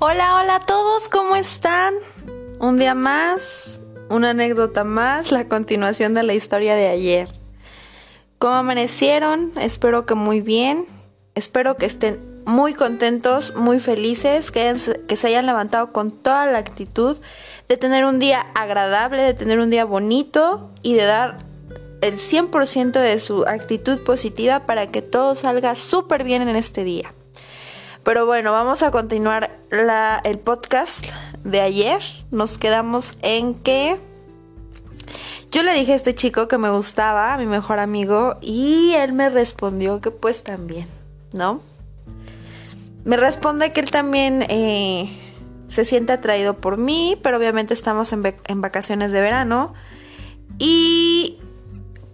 Hola, 0.00 0.36
hola 0.36 0.54
a 0.54 0.60
todos, 0.60 1.08
¿cómo 1.08 1.34
están? 1.34 1.92
Un 2.60 2.78
día 2.78 2.94
más, 2.94 3.82
una 4.08 4.30
anécdota 4.30 4.84
más, 4.84 5.32
la 5.32 5.48
continuación 5.48 6.14
de 6.14 6.22
la 6.22 6.34
historia 6.34 6.76
de 6.76 6.86
ayer. 6.86 7.28
¿Cómo 8.38 8.54
amanecieron? 8.54 9.52
Espero 9.60 10.06
que 10.06 10.14
muy 10.14 10.40
bien. 10.40 10.86
Espero 11.34 11.76
que 11.76 11.86
estén 11.86 12.44
muy 12.46 12.74
contentos, 12.74 13.56
muy 13.56 13.80
felices, 13.80 14.52
que, 14.52 14.72
se 14.78 15.26
hayan 15.26 15.46
levantado 15.46 15.92
con 15.92 16.12
toda 16.12 16.46
la 16.46 16.58
actitud 16.58 17.18
de 17.68 17.76
tener 17.76 18.04
un 18.04 18.20
día 18.20 18.46
agradable, 18.54 19.20
de 19.22 19.34
tener 19.34 19.58
un 19.58 19.68
día 19.68 19.84
bonito 19.84 20.70
y 20.82 20.94
de 20.94 21.06
dar 21.06 21.38
el 22.02 22.18
100% 22.18 22.92
de 22.92 23.18
su 23.18 23.46
actitud 23.48 24.04
positiva 24.04 24.64
para 24.64 24.92
que 24.92 25.02
todo 25.02 25.34
salga 25.34 25.74
súper 25.74 26.22
bien 26.22 26.42
en 26.42 26.54
este 26.54 26.84
día. 26.84 27.12
Pero 28.08 28.24
bueno, 28.24 28.52
vamos 28.52 28.82
a 28.82 28.90
continuar 28.90 29.50
el 30.24 30.38
podcast 30.38 31.04
de 31.44 31.60
ayer. 31.60 32.00
Nos 32.30 32.56
quedamos 32.56 33.12
en 33.20 33.52
que 33.52 34.00
yo 35.50 35.62
le 35.62 35.74
dije 35.74 35.92
a 35.92 35.96
este 35.96 36.14
chico 36.14 36.48
que 36.48 36.56
me 36.56 36.70
gustaba, 36.70 37.34
a 37.34 37.36
mi 37.36 37.44
mejor 37.44 37.78
amigo, 37.78 38.38
y 38.40 38.94
él 38.94 39.12
me 39.12 39.28
respondió 39.28 40.00
que 40.00 40.10
pues 40.10 40.42
también, 40.42 40.86
¿no? 41.34 41.60
Me 43.04 43.18
responde 43.18 43.74
que 43.74 43.80
él 43.80 43.90
también 43.90 44.42
eh, 44.48 45.14
se 45.68 45.84
siente 45.84 46.14
atraído 46.14 46.56
por 46.56 46.78
mí, 46.78 47.20
pero 47.22 47.36
obviamente 47.36 47.74
estamos 47.74 48.10
en 48.14 48.62
vacaciones 48.62 49.12
de 49.12 49.20
verano. 49.20 49.74
Y 50.58 51.40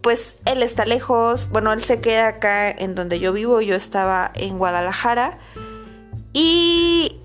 pues 0.00 0.38
él 0.44 0.64
está 0.64 0.86
lejos, 0.86 1.48
bueno, 1.50 1.72
él 1.72 1.84
se 1.84 2.00
queda 2.00 2.26
acá 2.26 2.68
en 2.68 2.96
donde 2.96 3.20
yo 3.20 3.32
vivo, 3.32 3.60
yo 3.60 3.76
estaba 3.76 4.32
en 4.34 4.58
Guadalajara. 4.58 5.38
Y 6.34 7.20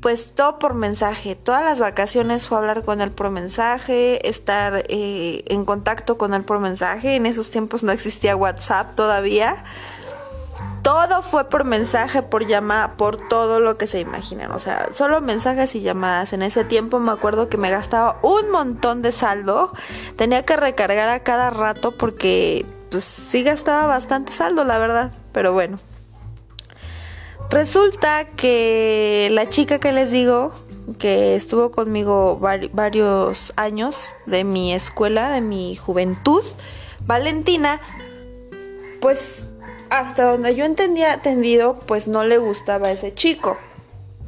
pues 0.00 0.32
todo 0.34 0.58
por 0.58 0.74
mensaje. 0.74 1.36
Todas 1.36 1.64
las 1.64 1.80
vacaciones 1.80 2.46
fue 2.46 2.58
hablar 2.58 2.84
con 2.84 3.00
él 3.00 3.10
por 3.10 3.30
mensaje, 3.30 4.26
estar 4.28 4.84
eh, 4.88 5.44
en 5.46 5.64
contacto 5.64 6.16
con 6.18 6.34
él 6.34 6.44
por 6.44 6.58
mensaje. 6.60 7.16
En 7.16 7.26
esos 7.26 7.50
tiempos 7.50 7.82
no 7.82 7.92
existía 7.92 8.36
WhatsApp 8.36 8.94
todavía. 8.94 9.64
Todo 10.82 11.22
fue 11.22 11.48
por 11.48 11.64
mensaje, 11.64 12.22
por 12.22 12.46
llamada, 12.46 12.96
por 12.96 13.16
todo 13.28 13.60
lo 13.60 13.76
que 13.76 13.86
se 13.86 14.00
imaginen. 14.00 14.50
O 14.52 14.58
sea, 14.58 14.88
solo 14.92 15.20
mensajes 15.20 15.74
y 15.74 15.82
llamadas. 15.82 16.32
En 16.32 16.42
ese 16.42 16.64
tiempo 16.64 16.98
me 16.98 17.12
acuerdo 17.12 17.48
que 17.48 17.58
me 17.58 17.70
gastaba 17.70 18.18
un 18.22 18.50
montón 18.50 19.02
de 19.02 19.12
saldo. 19.12 19.72
Tenía 20.16 20.44
que 20.44 20.56
recargar 20.56 21.08
a 21.10 21.22
cada 21.22 21.50
rato 21.50 21.96
porque 21.96 22.64
pues 22.90 23.04
sí 23.04 23.42
gastaba 23.42 23.86
bastante 23.86 24.32
saldo, 24.32 24.64
la 24.64 24.78
verdad. 24.78 25.12
Pero 25.32 25.52
bueno. 25.52 25.78
Resulta 27.50 28.26
que 28.36 29.28
la 29.32 29.48
chica 29.48 29.80
que 29.80 29.90
les 29.90 30.12
digo, 30.12 30.52
que 30.98 31.34
estuvo 31.34 31.72
conmigo 31.72 32.38
varios 32.38 33.52
años 33.56 34.14
de 34.26 34.44
mi 34.44 34.72
escuela, 34.72 35.30
de 35.30 35.40
mi 35.40 35.74
juventud, 35.74 36.44
Valentina, 37.06 37.80
pues 39.00 39.46
hasta 39.90 40.30
donde 40.30 40.54
yo 40.54 40.64
entendía 40.64 41.12
atendido, 41.12 41.80
pues 41.86 42.06
no 42.06 42.22
le 42.22 42.38
gustaba 42.38 42.86
a 42.86 42.92
ese 42.92 43.12
chico. 43.14 43.58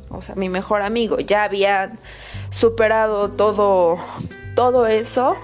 O 0.09 0.21
sea, 0.21 0.35
mi 0.35 0.49
mejor 0.49 0.83
amigo. 0.83 1.21
Ya 1.21 1.45
había 1.45 1.93
superado 2.51 3.31
todo, 3.31 3.99
todo 4.57 4.89
eso, 4.89 5.37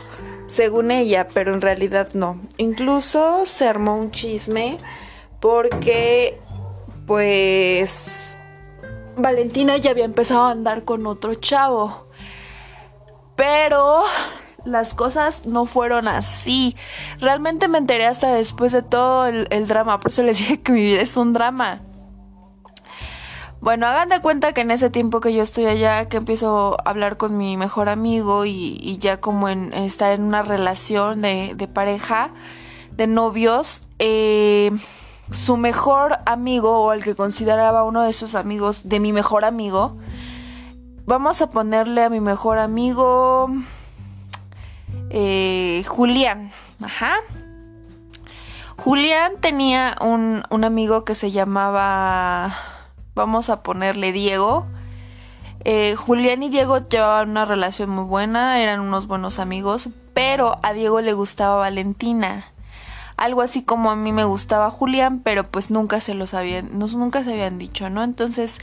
según 0.49 0.91
ella, 0.91 1.29
pero 1.33 1.55
en 1.55 1.61
realidad 1.61 2.09
no. 2.15 2.41
Incluso 2.57 3.47
se 3.47 3.69
armó 3.69 3.97
un 3.97 4.11
chisme 4.11 4.79
porque 5.41 6.41
pues 7.09 8.37
Valentina 9.17 9.79
ya 9.79 9.91
había 9.91 10.05
empezado 10.05 10.43
a 10.43 10.51
andar 10.51 10.85
con 10.85 11.07
otro 11.07 11.35
chavo. 11.35 12.07
Pero 13.35 14.03
las 14.65 14.93
cosas 14.93 15.47
no 15.47 15.65
fueron 15.65 16.07
así. 16.07 16.77
Realmente 17.19 17.67
me 17.67 17.79
enteré 17.79 18.07
hasta 18.07 18.35
después 18.35 18.73
de 18.73 18.83
todo 18.83 19.27
el, 19.27 19.67
drama. 19.67 19.99
Por 19.99 20.11
eso 20.11 20.23
les 20.23 20.39
dije 20.39 20.61
que 20.61 20.71
mi 20.73 20.83
vida 20.83 21.01
es 21.01 21.17
un 21.17 21.33
drama. 21.33 21.81
Bueno, 23.61 23.87
hagan 23.87 24.11
de 24.11 24.21
cuenta 24.21 24.53
que 24.53 24.61
en 24.61 24.71
ese 24.71 24.91
tiempo 24.91 25.21
que 25.21 25.33
yo 25.33 25.43
estoy 25.43 25.65
allá, 25.67 26.09
que 26.11 26.19
empiezo 26.19 26.77
a 26.85 26.91
hablar 26.91 27.17
con 27.17 27.39
mi 27.39 27.57
mejor 27.57 27.89
amigo 27.89 28.45
y, 28.45 28.99
ya 29.01 29.19
como 29.19 29.49
en, 29.49 29.73
estar 29.73 30.13
en 30.13 30.23
una 30.25 30.43
relación 30.43 31.23
de, 31.23 31.55
de 31.57 31.69
pareja, 31.69 32.31
de 32.93 33.07
novios, 33.07 33.83
eh, 33.99 34.71
su 35.31 35.57
mejor 35.57 36.19
amigo 36.27 36.79
o 36.81 36.93
el 36.93 37.03
que 37.03 37.15
consideraba 37.15 37.85
uno 37.85 38.03
de 38.03 38.13
sus 38.13 38.35
amigos 38.35 38.89
de 38.89 39.01
mi 39.01 39.13
mejor 39.13 39.45
amigo. 39.45 39.97
Vamos 41.05 41.41
a 41.43 41.51
ponerle 41.51 42.03
a 42.03 42.11
mi 42.11 42.21
mejor 42.21 42.59
amigo 42.59 43.51
eh, 45.11 45.85
Julián. 45.87 46.51
Ajá. 46.83 47.17
Julián 48.77 49.33
tenía 49.41 49.97
un, 50.01 50.45
un, 50.51 50.65
amigo 50.65 51.05
que 51.05 51.15
se 51.15 51.31
llamaba, 51.31 52.55
vamos 53.15 53.51
a 53.51 53.63
ponerle 53.63 54.13
Diego. 54.13 54.67
Eh, 55.65 55.97
Julián 55.97 56.43
y 56.45 56.49
Diego 56.49 56.79
llevaban 56.79 57.31
una 57.31 57.45
relación 57.45 57.91
muy 57.91 58.05
buena, 58.05 58.61
eran 58.61 58.81
unos 58.81 59.09
buenos 59.09 59.41
amigos, 59.41 59.89
pero 60.15 60.59
a 60.63 60.73
Diego 60.73 61.01
le 61.01 61.13
gustaba 61.13 61.57
Valentina 61.57 62.53
algo 63.19 63.43
así 63.43 63.63
como 63.63 63.91
a 63.91 63.97
mí 63.97 64.13
me 64.13 64.25
gustaba 64.25 64.71
Julián, 64.71 65.21
pero 65.21 65.43
pues 65.43 65.71
nunca 65.71 66.01
se 66.01 66.15
los 66.15 66.35
habían, 66.35 66.79
nunca 66.79 67.25
se 67.25 67.33
habían 67.33 67.59
dicho, 67.59 67.91
¿no? 67.91 68.03
Entonces, 68.05 68.59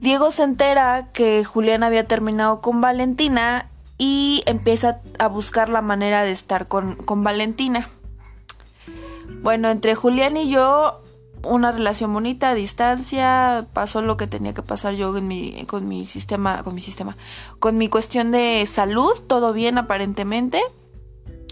Diego 0.00 0.32
se 0.32 0.42
entera 0.42 1.08
que 1.12 1.44
Julián 1.44 1.84
había 1.84 2.06
terminado 2.06 2.60
con 2.60 2.80
Valentina 2.80 3.70
y 3.96 4.42
empieza 4.46 5.00
a 5.18 5.28
buscar 5.28 5.68
la 5.68 5.80
manera 5.80 6.24
de 6.24 6.32
estar 6.32 6.66
con, 6.66 6.96
con 6.96 7.22
Valentina. 7.22 7.88
Bueno, 9.42 9.70
entre 9.70 9.94
Julián 9.94 10.36
y 10.36 10.50
yo, 10.50 11.00
una 11.44 11.70
relación 11.70 12.12
bonita 12.12 12.50
a 12.50 12.54
distancia, 12.54 13.68
pasó 13.72 14.02
lo 14.02 14.16
que 14.16 14.26
tenía 14.26 14.54
que 14.54 14.62
pasar 14.62 14.94
yo 14.94 15.16
en 15.16 15.28
mi, 15.28 15.64
con 15.66 15.86
mi 15.86 16.04
sistema, 16.04 16.64
con 16.64 16.74
mi 16.74 16.80
sistema, 16.80 17.16
con 17.60 17.78
mi 17.78 17.88
cuestión 17.88 18.32
de 18.32 18.66
salud, 18.66 19.12
todo 19.28 19.52
bien 19.52 19.78
aparentemente. 19.78 20.60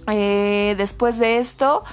Eh, 0.08 0.74
después 0.76 1.18
de 1.18 1.38
esto, 1.38 1.84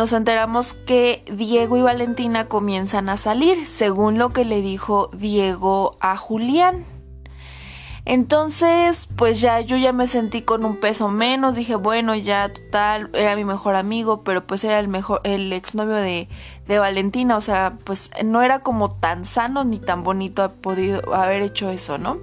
nos 0.00 0.14
enteramos 0.14 0.72
que 0.72 1.22
Diego 1.30 1.76
y 1.76 1.82
Valentina 1.82 2.46
comienzan 2.46 3.10
a 3.10 3.18
salir, 3.18 3.66
según 3.66 4.16
lo 4.16 4.30
que 4.30 4.46
le 4.46 4.62
dijo 4.62 5.10
Diego 5.12 5.98
a 6.00 6.16
Julián. 6.16 6.86
Entonces, 8.06 9.10
pues 9.16 9.42
ya 9.42 9.60
yo 9.60 9.76
ya 9.76 9.92
me 9.92 10.06
sentí 10.06 10.40
con 10.40 10.64
un 10.64 10.76
peso 10.76 11.10
menos, 11.10 11.54
dije, 11.54 11.74
bueno, 11.74 12.14
ya 12.14 12.50
total, 12.50 13.10
era 13.12 13.36
mi 13.36 13.44
mejor 13.44 13.74
amigo, 13.74 14.24
pero 14.24 14.46
pues 14.46 14.64
era 14.64 14.80
el 14.80 14.88
mejor, 14.88 15.20
el 15.24 15.52
exnovio 15.52 15.96
de, 15.96 16.30
de 16.66 16.78
Valentina, 16.78 17.36
o 17.36 17.42
sea, 17.42 17.76
pues 17.84 18.10
no 18.24 18.40
era 18.40 18.60
como 18.60 18.88
tan 18.88 19.26
sano 19.26 19.64
ni 19.64 19.78
tan 19.78 20.02
bonito 20.02 20.42
haber 20.42 20.56
podido 20.62 21.14
haber 21.14 21.42
hecho 21.42 21.68
eso, 21.68 21.98
¿no? 21.98 22.16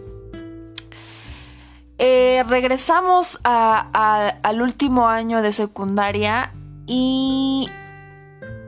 Eh, 2.00 2.44
regresamos 2.48 3.40
al 3.44 4.62
último 4.64 5.10
año 5.10 5.44
de 5.44 5.52
secundaria 5.52 6.54
y 6.88 7.70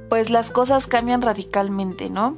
pues 0.09 0.29
las 0.29 0.51
cosas 0.51 0.85
cambian 0.85 1.21
radicalmente, 1.21 2.09
¿no? 2.09 2.37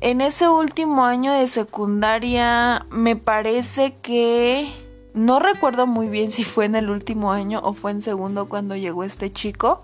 En 0.00 0.20
ese 0.20 0.48
último 0.48 1.04
año 1.04 1.32
de 1.32 1.48
secundaria 1.48 2.86
me 2.90 3.16
parece 3.16 3.96
que 4.00 4.70
no 5.14 5.40
recuerdo 5.40 5.86
muy 5.86 6.08
bien 6.08 6.30
si 6.32 6.44
fue 6.44 6.66
en 6.66 6.76
el 6.76 6.90
último 6.90 7.32
año 7.32 7.60
o 7.64 7.72
fue 7.72 7.90
en 7.90 8.02
segundo 8.02 8.48
cuando 8.48 8.76
llegó 8.76 9.02
este 9.02 9.32
chico. 9.32 9.82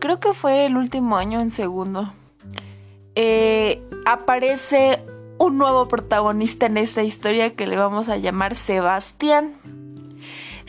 Creo 0.00 0.18
que 0.18 0.32
fue 0.32 0.66
el 0.66 0.76
último 0.76 1.16
año 1.16 1.40
en 1.40 1.50
segundo. 1.50 2.12
Eh, 3.14 3.82
aparece 4.06 5.04
un 5.38 5.58
nuevo 5.58 5.88
protagonista 5.88 6.66
en 6.66 6.78
esta 6.78 7.02
historia 7.02 7.54
que 7.54 7.66
le 7.66 7.76
vamos 7.76 8.08
a 8.08 8.16
llamar 8.16 8.56
Sebastián. 8.56 9.54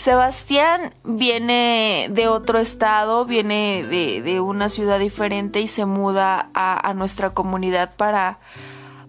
Sebastián 0.01 0.95
viene 1.03 2.07
de 2.09 2.27
otro 2.27 2.57
estado, 2.57 3.24
viene 3.24 3.86
de, 3.86 4.42
una 4.42 4.68
ciudad 4.68 4.98
diferente 4.98 5.62
y 5.62 5.68
se 5.68 5.86
muda 5.86 6.50
a, 6.56 6.92
nuestra 6.95 7.36
comunidad 7.36 7.95
para, 7.95 8.39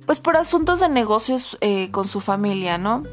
pues 0.04 0.20
por 0.20 0.36
asuntos 0.36 0.80
de 0.80 0.90
negocios 0.90 1.56
eh, 1.62 1.90
con 1.92 2.06
su 2.06 2.20
familia, 2.20 2.76
¿no? 2.76 3.04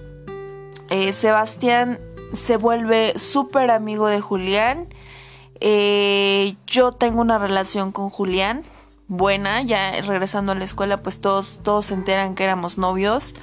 Eh, 0.89 1.13
Sebastián 1.13 2.01
se 2.33 2.57
vuelve 2.57 3.17
súper 3.17 3.71
amigo 3.71 4.07
de 4.07 4.19
Julián. 4.19 4.93
Eh, 5.61 6.57
yo 6.67 6.91
tengo 6.91 7.21
una 7.21 7.37
relación 7.37 7.93
con 7.93 8.09
Julián 8.09 8.63
buena, 9.07 9.61
ya 9.61 10.01
regresando 10.01 10.51
a 10.51 10.55
la 10.55 10.65
escuela, 10.65 11.01
pues 11.01 11.21
todos, 11.21 11.61
todos 11.63 11.85
se 11.85 11.93
enteran 11.93 12.35
que 12.35 12.43
éramos 12.43 12.77
novios. 12.77 13.35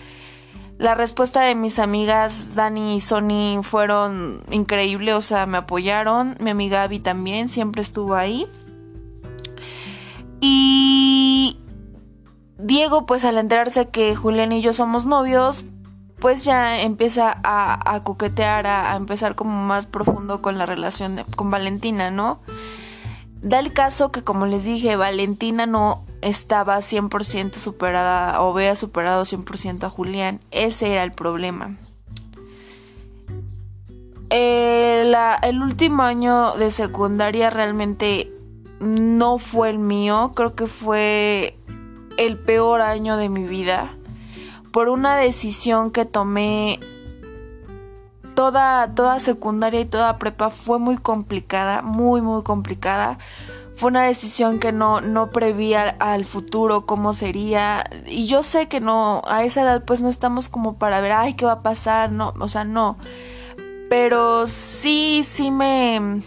La 0.78 0.94
respuesta 0.94 1.40
de 1.40 1.54
mis 1.54 1.78
amigas 1.78 2.54
Dani 2.54 2.96
y 2.96 3.00
Sony 3.00 3.62
fueron 3.62 4.42
increíble, 4.50 5.14
o 5.14 5.22
sea, 5.22 5.46
me 5.46 5.58
apoyaron. 5.58 6.36
Mi 6.38 6.50
amiga 6.50 6.82
Abby 6.82 7.00
también 7.00 7.48
siempre 7.48 7.80
estuvo 7.80 8.14
ahí. 8.14 8.46
Y 10.40 11.58
Diego, 12.58 13.06
pues 13.06 13.24
al 13.24 13.38
enterarse 13.38 13.88
que 13.88 14.14
Julián 14.14 14.52
y 14.52 14.60
yo 14.60 14.74
somos 14.74 15.06
novios, 15.06 15.64
pues 16.18 16.44
ya 16.44 16.80
empieza 16.82 17.40
a, 17.42 18.00
coquetear, 18.04 18.66
a, 18.66 18.96
empezar 18.96 19.34
como 19.34 19.64
más 19.64 19.86
profundo 19.86 20.42
con 20.42 20.58
la 20.58 20.66
relación 20.66 21.24
con 21.36 21.50
Valentina, 21.50 22.10
¿no? 22.10 22.40
Da 23.40 23.60
el 23.60 23.72
caso 23.72 24.12
que, 24.12 24.24
como 24.24 24.46
les 24.46 24.64
dije, 24.64 24.96
Valentina 24.96 25.66
no 25.66 26.04
estaba 26.26 26.78
100% 26.78 27.54
superada 27.54 28.40
o 28.42 28.52
había 28.52 28.74
superado 28.76 29.22
100% 29.24 29.84
a 29.84 29.90
Julián. 29.90 30.40
Ese 30.50 30.92
era 30.92 31.04
el 31.04 31.12
problema. 31.12 31.76
Eh, 34.30 35.12
el 35.42 35.62
último 35.62 36.02
año 36.02 36.56
de 36.56 36.70
secundaria 36.70 37.50
realmente 37.50 38.32
no 38.80 39.38
fue 39.38 39.70
el 39.70 39.78
mío, 39.78 40.32
creo 40.34 40.54
que 40.54 40.66
fue 40.66 41.56
el 42.16 42.38
peor 42.38 42.80
año 42.80 43.16
de 43.16 43.28
mi 43.28 43.44
vida 43.44 43.96
por 44.72 44.88
una 44.88 45.16
decisión 45.16 45.90
que 45.90 46.04
tomé 46.04 46.80
toda, 48.34 48.92
toda 48.94 49.20
secundaria 49.20 49.80
y 49.80 49.86
toda 49.86 50.18
prepa 50.18 50.50
fue 50.50 50.78
muy 50.78 50.98
complicada, 50.98 51.80
muy, 51.80 52.20
muy 52.20 52.42
complicada. 52.42 53.18
Fue 53.76 53.90
una 53.90 54.04
decisión 54.04 54.58
que 54.58 54.72
no, 54.72 55.02
no 55.02 55.30
prevía 55.30 55.96
al 55.98 56.24
futuro, 56.24 56.86
cómo 56.86 57.12
sería. 57.12 57.84
Y 58.06 58.26
yo 58.26 58.42
sé 58.42 58.68
que 58.68 58.80
no, 58.80 59.20
a 59.28 59.44
esa 59.44 59.62
edad 59.62 59.84
pues 59.84 60.00
no 60.00 60.08
estamos 60.08 60.48
como 60.48 60.78
para 60.78 61.00
ver, 61.00 61.12
ay, 61.12 61.34
¿qué 61.34 61.44
va 61.44 61.52
a 61.52 61.62
pasar? 61.62 62.10
No, 62.10 62.32
o 62.40 62.48
sea, 62.48 62.64
no. 62.64 62.96
Pero 63.90 64.46
sí, 64.46 65.22
sí 65.24 65.50
me, 65.50 66.22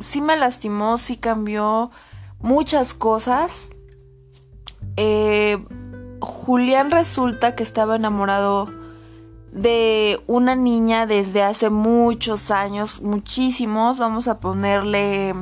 sí 0.00 0.20
me 0.20 0.36
lastimó, 0.36 0.98
sí 0.98 1.16
cambió 1.16 1.92
muchas 2.40 2.92
cosas. 2.92 3.70
Eh, 4.96 5.64
Julián 6.20 6.90
resulta 6.90 7.54
que 7.54 7.62
estaba 7.62 7.94
enamorado 7.94 8.68
de 9.52 10.20
una 10.26 10.56
niña 10.56 11.06
desde 11.06 11.44
hace 11.44 11.70
muchos 11.70 12.50
años, 12.50 13.00
muchísimos. 13.00 14.00
Vamos 14.00 14.26
a 14.26 14.40
ponerle... 14.40 15.34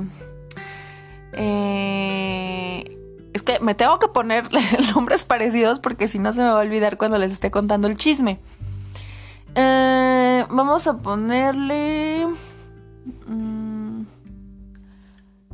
Eh, 1.40 2.99
es 3.32 3.43
que 3.43 3.61
me 3.61 3.75
tengo 3.75 3.99
que 4.00 4.08
poner 4.08 4.49
nombres 4.94 5.25
parecidos 5.25 5.79
porque 5.79 6.08
si 6.08 6.19
no 6.19 6.32
se 6.32 6.40
me 6.40 6.50
va 6.50 6.58
a 6.58 6.64
olvidar 6.64 6.99
cuando 6.99 7.17
les 7.17 7.32
esté 7.32 7.50
contando 7.50 7.87
el 7.87 7.96
chisme. 7.96 8.40
Eh, 9.55 10.44
vamos 10.50 10.87
a 10.87 10.99
ponerle... 10.99 12.26
Mm, 13.26 14.02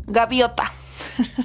gaviota. 0.07 0.73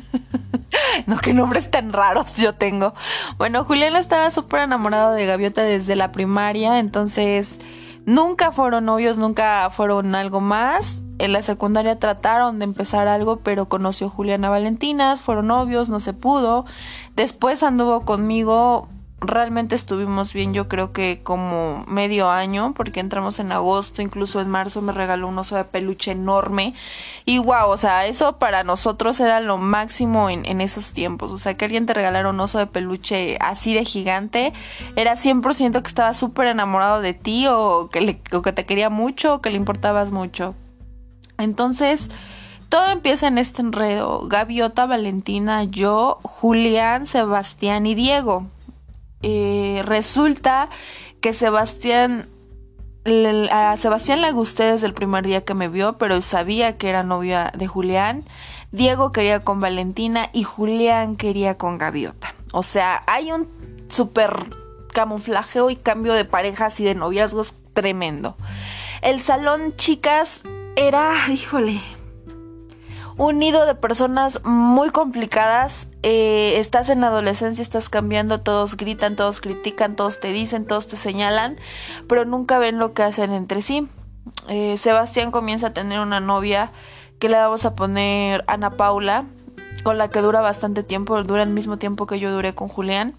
no, 1.06 1.18
qué 1.18 1.34
nombres 1.34 1.70
tan 1.70 1.92
raros 1.94 2.36
yo 2.36 2.54
tengo. 2.56 2.94
Bueno, 3.38 3.66
Julián 3.66 3.96
estaba 3.96 4.32
súper 4.32 4.62
enamorado 4.62 5.14
de 5.14 5.26
Gaviota 5.26 5.62
desde 5.62 5.96
la 5.96 6.12
primaria, 6.12 6.80
entonces 6.80 7.60
nunca 8.06 8.52
fueron 8.52 8.86
novios, 8.86 9.18
nunca 9.18 9.70
fueron 9.70 10.16
algo 10.16 10.40
más. 10.42 11.04
En 11.20 11.34
la 11.34 11.42
secundaria 11.42 12.00
trataron 12.00 12.60
de 12.60 12.66
empezar 12.66 13.08
algo, 13.08 13.38
pero 13.38 13.68
conoció 13.68 14.08
a 14.08 14.10
Juliana 14.10 14.50
Valentinas, 14.50 15.22
fueron 15.22 15.48
novios, 15.48 15.90
no 15.90 16.00
se 16.00 16.14
pudo. 16.14 16.66
Después 17.16 17.62
anduvo 17.62 18.06
conmigo 18.06 18.88
realmente 19.22 19.76
estuvimos 19.76 20.34
bien, 20.34 20.54
yo 20.54 20.68
creo 20.68 20.92
que 20.92 21.22
como 21.24 21.84
medio 21.88 22.30
año, 22.30 22.74
porque 22.76 23.00
entramos 23.00 23.40
en 23.40 23.52
agosto, 23.52 24.02
incluso 24.02 24.40
en 24.42 24.50
marzo 24.50 24.82
me 24.82 24.94
regaló 24.94 25.28
un 25.28 25.38
oso 25.38 25.56
de 25.56 25.66
peluche 25.66 26.12
enorme. 26.12 26.74
Y 27.26 27.40
wow, 27.40 27.70
o 27.70 27.78
sea, 27.78 28.06
eso 28.08 28.38
para 28.38 28.64
nosotros 28.64 29.20
era 29.20 29.40
lo 29.42 29.58
máximo 29.58 30.30
en, 30.30 30.46
en 30.46 30.62
esos 30.62 30.94
tiempos. 30.94 31.32
O 31.32 31.38
sea, 31.38 31.56
que 31.58 31.66
alguien 31.66 31.86
te 31.86 31.94
regalara 31.94 32.30
un 32.30 32.40
oso 32.40 32.60
de 32.60 32.68
peluche 32.68 33.38
así 33.42 33.74
de 33.74 33.86
gigante, 33.86 34.54
era 34.96 35.16
100% 35.16 35.82
que 35.82 35.88
estaba 35.88 36.14
súper 36.14 36.48
enamorado 36.48 37.02
de 37.02 37.14
ti 37.14 37.48
o 37.48 37.90
que, 37.92 38.02
le, 38.02 38.22
o 38.32 38.42
que 38.42 38.54
te 38.54 38.66
quería 38.66 38.90
mucho 38.90 39.36
o 39.36 39.42
que 39.42 39.50
le 39.50 39.58
importabas 39.58 40.12
mucho. 40.12 40.56
Entonces... 41.40 42.10
Todo 42.70 42.92
empieza 42.92 43.28
en 43.28 43.40
este 43.40 43.64
enredo. 43.64 44.28
Gaviota, 44.28 44.86
Valentina, 44.86 45.64
yo, 45.64 46.20
Julián, 46.22 47.08
Sebastián 47.08 47.88
y 47.88 47.96
Diego. 47.96 48.46
Eh, 49.24 49.82
resulta 49.86 50.70
que 51.20 51.34
Sebastián 51.34 52.30
a 53.52 53.76
Sebastián 53.78 54.22
le 54.22 54.32
gusté 54.32 54.64
desde 54.64 54.86
el 54.86 54.94
primer 54.94 55.26
día 55.26 55.44
que 55.44 55.54
me 55.54 55.68
vio, 55.68 55.98
pero 55.98 56.22
sabía 56.22 56.78
que 56.78 56.90
era 56.90 57.02
novia 57.02 57.52
de 57.58 57.66
Julián. 57.66 58.24
Diego 58.72 59.12
quería 59.12 59.40
con 59.40 59.60
Valentina 59.60 60.30
y 60.32 60.44
Julián 60.44 61.16
quería 61.16 61.58
con 61.58 61.78
Gaviota. 61.78 62.36
O 62.52 62.62
sea, 62.62 63.04
hay 63.08 63.32
un 63.32 63.48
súper 63.90 64.32
camuflajeo 64.94 65.70
y 65.70 65.76
cambio 65.76 66.14
de 66.14 66.26
parejas 66.26 66.80
y 66.80 66.84
de 66.84 66.94
noviazgos 66.94 67.56
tremendo. 67.74 68.36
El 69.02 69.22
salón, 69.22 69.76
chicas, 69.76 70.44
era, 70.80 71.30
híjole, 71.30 71.82
un 73.18 73.38
nido 73.38 73.66
de 73.66 73.76
personas 73.76 74.40
muy 74.46 74.92
complicadas. 74.92 75.88
Eh, 76.04 76.54
estás 76.56 76.90
en 76.90 77.02
la 77.02 77.08
adolescencia, 77.08 77.62
estás 77.62 77.90
cambiando, 77.90 78.40
todos 78.40 78.78
gritan, 78.78 79.18
todos 79.18 79.42
critican, 79.42 79.98
todos 79.98 80.22
te 80.22 80.32
dicen, 80.32 80.66
todos 80.66 80.88
te 80.88 80.96
señalan, 80.96 81.58
pero 82.08 82.24
nunca 82.24 82.60
ven 82.60 82.80
lo 82.80 82.94
que 82.94 83.04
hacen 83.04 83.34
entre 83.34 83.62
sí. 83.62 83.90
Eh, 84.48 84.78
Sebastián 84.78 85.32
comienza 85.32 85.68
a 85.68 85.74
tener 85.74 86.00
una 86.00 86.22
novia 86.22 86.72
que 87.20 87.28
le 87.28 87.36
vamos 87.36 87.66
a 87.66 87.76
poner 87.76 88.46
Ana 88.48 88.78
Paula, 88.78 89.26
con 89.84 89.98
la 89.98 90.10
que 90.10 90.22
dura 90.22 90.40
bastante 90.40 90.84
tiempo, 90.84 91.22
dura 91.24 91.44
el 91.44 91.50
mismo 91.50 91.78
tiempo 91.78 92.08
que 92.08 92.22
yo 92.22 92.32
duré 92.32 92.56
con 92.56 92.70
Julián. 92.70 93.16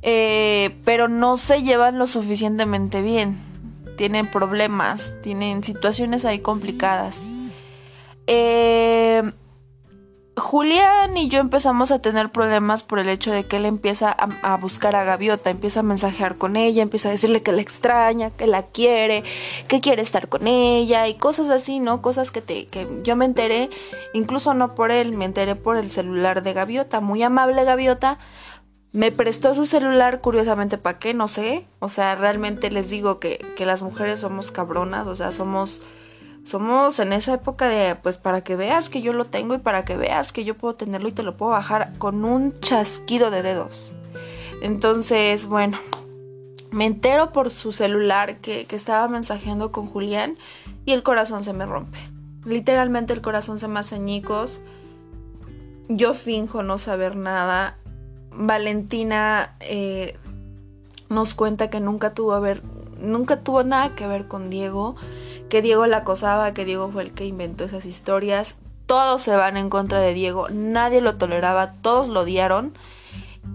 Eh, 0.00 0.80
pero 0.86 1.08
no 1.08 1.36
se 1.36 1.62
llevan 1.62 1.98
lo 1.98 2.06
suficientemente 2.06 3.02
bien. 3.02 3.53
Tienen 3.96 4.30
problemas, 4.30 5.14
tienen 5.22 5.62
situaciones 5.62 6.24
ahí 6.24 6.40
complicadas. 6.40 7.20
Eh, 8.26 9.22
Julián 10.36 11.16
y 11.16 11.28
yo 11.28 11.38
empezamos 11.38 11.92
a 11.92 12.00
tener 12.00 12.30
problemas 12.30 12.82
por 12.82 12.98
el 12.98 13.08
hecho 13.08 13.30
de 13.30 13.44
que 13.44 13.56
él 13.56 13.66
empieza 13.66 14.10
a, 14.10 14.56
buscar 14.56 14.96
a 14.96 15.04
Gaviota, 15.04 15.50
empieza 15.50 15.80
a 15.80 15.82
mensajear 15.84 16.38
con 16.38 16.56
ella, 16.56 16.82
empieza 16.82 17.08
a 17.08 17.12
decirle 17.12 17.42
que 17.42 17.52
la 17.52 17.60
extraña, 17.60 18.30
que 18.30 18.48
la 18.48 18.62
quiere, 18.62 19.22
que 19.68 19.80
quiere 19.80 20.02
estar 20.02 20.28
con 20.28 20.48
ella 20.48 21.06
y 21.06 21.14
cosas 21.14 21.50
así, 21.50 21.78
¿no? 21.78 22.02
Cosas 22.02 22.32
que, 22.32 22.40
te, 22.40 22.66
que 22.66 22.88
yo 23.04 23.14
me 23.14 23.26
enteré, 23.26 23.70
incluso 24.12 24.54
no 24.54 24.74
por 24.74 24.90
él, 24.90 25.12
me 25.12 25.24
enteré 25.24 25.54
por 25.54 25.76
el 25.76 25.90
celular 25.90 26.42
de 26.42 26.52
Gaviota, 26.52 27.00
muy 27.00 27.22
amable 27.22 27.62
Gaviota. 27.62 28.18
Me 28.94 29.10
prestó 29.10 29.56
su 29.56 29.66
celular, 29.66 30.20
curiosamente, 30.20 30.78
¿para 30.78 31.00
qué? 31.00 31.14
No 31.14 31.26
sé. 31.26 31.66
O 31.80 31.88
sea, 31.88 32.14
realmente 32.14 32.70
les 32.70 32.88
digo 32.88 33.18
que, 33.18 33.44
que 33.56 33.66
las 33.66 33.82
mujeres 33.82 34.20
somos 34.20 34.52
cabronas, 34.52 35.08
o 35.08 35.16
sea, 35.16 35.32
somos 35.32 35.82
somos 36.44 36.98
en 37.00 37.12
esa 37.12 37.34
época 37.34 37.68
de, 37.68 37.96
pues 37.96 38.18
para 38.18 38.44
que 38.44 38.54
veas 38.54 38.90
que 38.90 39.00
yo 39.02 39.12
lo 39.14 39.24
tengo 39.24 39.54
y 39.54 39.58
para 39.58 39.84
que 39.84 39.96
veas 39.96 40.30
que 40.30 40.44
yo 40.44 40.56
puedo 40.56 40.74
tenerlo 40.74 41.08
y 41.08 41.12
te 41.12 41.22
lo 41.22 41.36
puedo 41.36 41.52
bajar 41.52 41.96
con 41.98 42.24
un 42.24 42.52
chasquido 42.60 43.30
de 43.30 43.42
dedos. 43.42 43.92
Entonces, 44.62 45.46
bueno, 45.46 45.78
me 46.70 46.86
entero 46.86 47.32
por 47.32 47.50
su 47.50 47.72
celular 47.72 48.36
que, 48.38 48.66
que 48.66 48.76
estaba 48.76 49.08
mensajeando 49.08 49.72
con 49.72 49.86
Julián 49.86 50.36
y 50.84 50.92
el 50.92 51.02
corazón 51.02 51.42
se 51.42 51.52
me 51.52 51.66
rompe. 51.66 51.98
Literalmente 52.44 53.12
el 53.14 53.22
corazón 53.22 53.58
se 53.58 53.66
me 53.66 53.80
hace 53.80 53.94
añicos. 53.94 54.60
Yo 55.88 56.14
finjo 56.14 56.62
no 56.62 56.76
saber 56.78 57.16
nada. 57.16 57.78
Valentina 58.36 59.54
eh, 59.60 60.16
nos 61.08 61.34
cuenta 61.34 61.70
que 61.70 61.80
nunca 61.80 62.14
tuvo 62.14 62.32
a 62.32 62.40
ver, 62.40 62.62
nunca 63.00 63.40
tuvo 63.40 63.62
nada 63.64 63.94
que 63.94 64.06
ver 64.06 64.28
con 64.28 64.50
Diego 64.50 64.96
que 65.48 65.62
Diego 65.62 65.86
la 65.86 65.98
acosaba, 65.98 66.52
que 66.54 66.64
Diego 66.64 66.90
fue 66.90 67.02
el 67.02 67.12
que 67.12 67.26
inventó 67.26 67.64
esas 67.64 67.84
historias. 67.84 68.56
Todos 68.86 69.22
se 69.22 69.36
van 69.36 69.56
en 69.56 69.70
contra 69.70 70.00
de 70.00 70.12
Diego, 70.12 70.48
nadie 70.50 71.00
lo 71.00 71.16
toleraba, 71.16 71.74
todos 71.74 72.08
lo 72.08 72.20
odiaron. 72.20 72.72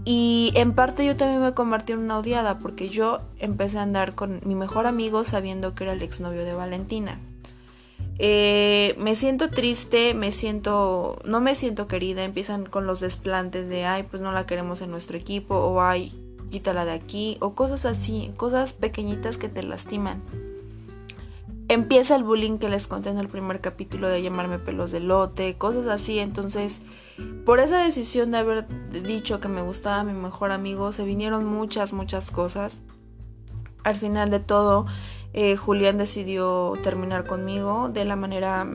Y 0.06 0.52
en 0.56 0.74
parte 0.74 1.06
yo 1.06 1.18
también 1.18 1.42
me 1.42 1.54
convertí 1.54 1.94
en 1.94 2.00
una 2.00 2.20
odiada 2.20 2.60
porque 2.60 2.90
yo 2.90 3.20
empecé 3.40 3.80
a 3.80 3.84
andar 3.84 4.16
con 4.16 4.40
mi 4.46 4.56
mejor 4.56 4.88
amigo 4.88 5.24
sabiendo 5.24 5.76
que 5.76 5.84
era 5.84 5.94
el 5.94 6.02
exnovio 6.02 6.46
de 6.46 6.54
Valentina. 6.54 7.20
Eh, 8.20 8.96
me 8.98 9.16
siento 9.16 9.50
triste, 9.50 10.14
me 10.14 10.32
siento, 10.32 11.20
no 11.26 11.40
me 11.40 11.56
siento 11.56 11.88
querida, 11.88 12.24
empiezan 12.24 12.66
con 12.66 12.86
los 12.86 13.00
desplantes 13.00 13.70
de, 13.70 13.86
ay, 13.86 14.04
pues 14.04 14.22
no 14.22 14.32
la 14.32 14.46
queremos 14.46 14.82
en 14.82 14.92
nuestro 14.92 15.18
equipo, 15.18 15.56
o 15.56 15.82
ay, 15.82 16.14
quítala 16.52 16.86
de 16.86 16.92
aquí, 16.92 17.38
o 17.40 17.56
cosas 17.56 17.86
así, 17.86 18.32
cosas 18.36 18.74
pequeñitas 18.74 19.38
que 19.38 19.48
te 19.48 19.64
lastiman 19.64 20.22
empieza 21.70 22.16
el 22.16 22.24
bullying 22.24 22.58
que 22.58 22.68
les 22.68 22.88
conté 22.88 23.10
en 23.10 23.20
el 23.20 23.30
primer 23.30 23.62
capítulo 23.62 24.10
de 24.10 24.22
llamarme 24.22 24.60
pelos 24.60 24.92
de 24.92 25.00
lote, 25.00 25.56
cosas 25.58 25.86
así. 25.86 26.20
Entonces, 26.20 26.82
por 27.46 27.60
esa 27.60 27.84
decisión 27.84 28.32
de 28.32 28.40
haber 28.40 28.68
dicho 28.92 29.40
que 29.40 29.48
me 29.48 29.62
gustaba 29.62 30.04
mi 30.04 30.14
mejor 30.14 30.52
amigo, 30.52 30.92
se 30.92 31.06
vinieron 31.06 31.46
muchas, 31.46 31.94
muchas 31.94 32.32
cosas. 32.32 32.82
Al 33.84 33.96
final 33.96 34.30
de 34.32 34.40
todo, 34.40 34.88
eh, 35.34 35.56
Julián 35.56 35.98
decidió 35.98 36.74
terminar 36.84 37.26
conmigo 37.26 37.90
de 37.90 38.06
la 38.06 38.16
manera 38.16 38.68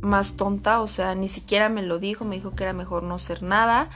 más 0.00 0.36
tonta, 0.36 0.80
o 0.80 0.86
sea, 0.86 1.14
ni 1.14 1.28
siquiera 1.28 1.68
me 1.68 1.82
lo 1.82 1.98
dijo, 1.98 2.24
me 2.24 2.36
dijo 2.36 2.54
que 2.54 2.64
era 2.64 2.72
mejor 2.72 3.02
no 3.02 3.18
ser 3.18 3.42
nada. 3.42 3.90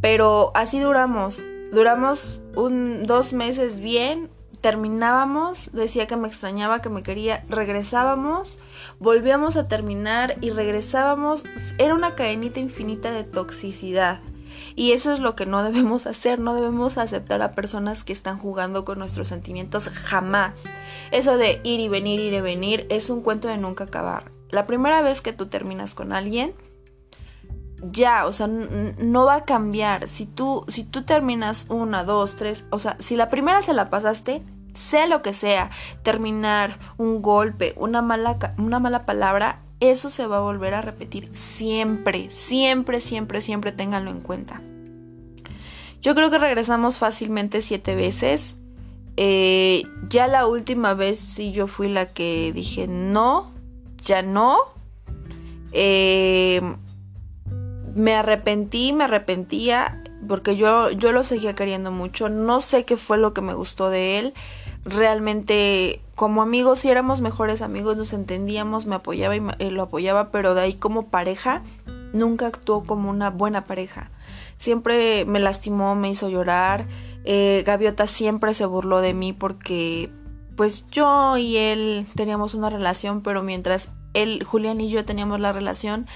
Pero 0.00 0.52
así 0.54 0.78
duramos. 0.80 1.42
Duramos 1.72 2.40
un, 2.54 3.06
dos 3.06 3.32
meses 3.32 3.80
bien, 3.80 4.30
terminábamos, 4.60 5.70
decía 5.72 6.06
que 6.06 6.16
me 6.16 6.28
extrañaba, 6.28 6.80
que 6.80 6.88
me 6.88 7.02
quería, 7.02 7.44
regresábamos, 7.48 8.58
volvíamos 8.98 9.56
a 9.56 9.68
terminar 9.68 10.36
y 10.40 10.50
regresábamos. 10.50 11.44
Era 11.78 11.94
una 11.94 12.14
cadenita 12.14 12.60
infinita 12.60 13.10
de 13.10 13.24
toxicidad. 13.24 14.20
Y 14.76 14.92
eso 14.92 15.12
es 15.14 15.20
lo 15.20 15.34
que 15.34 15.46
no 15.46 15.64
debemos 15.64 16.06
hacer, 16.06 16.38
no 16.38 16.54
debemos 16.54 16.98
aceptar 16.98 17.40
a 17.40 17.52
personas 17.52 18.04
que 18.04 18.12
están 18.12 18.38
jugando 18.38 18.84
con 18.84 18.98
nuestros 18.98 19.28
sentimientos 19.28 19.88
jamás. 19.88 20.64
Eso 21.10 21.38
de 21.38 21.60
ir 21.64 21.80
y 21.80 21.88
venir, 21.88 22.20
ir 22.20 22.34
y 22.34 22.40
venir, 22.42 22.86
es 22.90 23.08
un 23.08 23.22
cuento 23.22 23.48
de 23.48 23.56
nunca 23.56 23.84
acabar. 23.84 24.30
La 24.50 24.66
primera 24.66 25.00
vez 25.00 25.22
que 25.22 25.32
tú 25.32 25.46
terminas 25.46 25.94
con 25.94 26.12
alguien, 26.12 26.54
ya, 27.90 28.26
o 28.26 28.32
sea, 28.32 28.48
no 28.48 29.24
va 29.24 29.36
a 29.36 29.44
cambiar. 29.44 30.08
Si 30.08 30.26
tú, 30.26 30.64
si 30.68 30.84
tú 30.84 31.04
terminas 31.04 31.66
una, 31.70 32.04
dos, 32.04 32.36
tres, 32.36 32.64
o 32.70 32.78
sea, 32.78 32.96
si 33.00 33.16
la 33.16 33.30
primera 33.30 33.62
se 33.62 33.72
la 33.72 33.88
pasaste, 33.88 34.42
sea 34.74 35.06
lo 35.06 35.22
que 35.22 35.32
sea, 35.32 35.70
terminar, 36.02 36.78
un 36.98 37.22
golpe, 37.22 37.74
una 37.76 38.02
mala, 38.02 38.54
una 38.58 38.78
mala 38.78 39.02
palabra, 39.02 39.62
eso 39.80 40.10
se 40.10 40.26
va 40.26 40.38
a 40.38 40.40
volver 40.40 40.74
a 40.74 40.82
repetir 40.82 41.30
siempre, 41.34 42.30
siempre, 42.30 43.00
siempre, 43.00 43.40
siempre 43.40 43.72
ténganlo 43.72 44.10
en 44.10 44.20
cuenta. 44.20 44.62
Yo 46.00 46.14
creo 46.14 46.30
que 46.30 46.38
regresamos 46.38 46.98
fácilmente 46.98 47.62
siete 47.62 47.94
veces. 47.94 48.54
Eh, 49.16 49.82
ya 50.08 50.28
la 50.28 50.46
última 50.46 50.94
vez 50.94 51.18
sí 51.18 51.52
yo 51.52 51.68
fui 51.68 51.88
la 51.88 52.06
que 52.06 52.52
dije 52.54 52.86
no, 52.86 53.52
ya 54.02 54.22
no. 54.22 54.56
Eh, 55.72 56.60
me 57.94 58.14
arrepentí, 58.14 58.92
me 58.92 59.04
arrepentía 59.04 60.02
porque 60.28 60.56
yo, 60.56 60.90
yo 60.90 61.12
lo 61.12 61.24
seguía 61.24 61.54
queriendo 61.54 61.90
mucho. 61.90 62.28
No 62.28 62.60
sé 62.60 62.84
qué 62.84 62.96
fue 62.96 63.18
lo 63.18 63.34
que 63.34 63.42
me 63.42 63.54
gustó 63.54 63.90
de 63.90 64.18
él 64.18 64.34
realmente 64.86 66.00
como 66.14 66.40
amigos 66.40 66.80
si 66.80 66.88
éramos 66.88 67.20
mejores 67.20 67.60
amigos, 67.60 67.96
nos 67.96 68.12
entendíamos, 68.12 68.86
me 68.86 68.94
apoyaba 68.94 69.36
y 69.36 69.42
eh, 69.58 69.70
lo 69.70 69.82
apoyaba, 69.82 70.30
pero 70.30 70.54
de 70.54 70.62
ahí 70.62 70.74
como 70.74 71.08
pareja 71.08 71.62
nunca 72.12 72.46
actuó 72.46 72.84
como 72.84 73.10
una 73.10 73.30
buena 73.30 73.64
pareja. 73.64 74.10
Siempre 74.56 75.26
me 75.26 75.40
lastimó, 75.40 75.94
me 75.94 76.10
hizo 76.10 76.28
llorar. 76.28 76.86
Eh, 77.24 77.62
Gaviota 77.66 78.06
siempre 78.06 78.54
se 78.54 78.64
burló 78.64 79.00
de 79.00 79.12
mí 79.12 79.32
porque 79.32 80.10
pues 80.56 80.86
yo 80.90 81.36
y 81.36 81.58
él 81.58 82.06
teníamos 82.14 82.54
una 82.54 82.70
relación, 82.70 83.20
pero 83.20 83.42
mientras 83.42 83.90
él, 84.14 84.42
Julián 84.44 84.80
y 84.80 84.88
yo 84.88 85.04
teníamos 85.04 85.40
la 85.40 85.52
relación, 85.52 86.06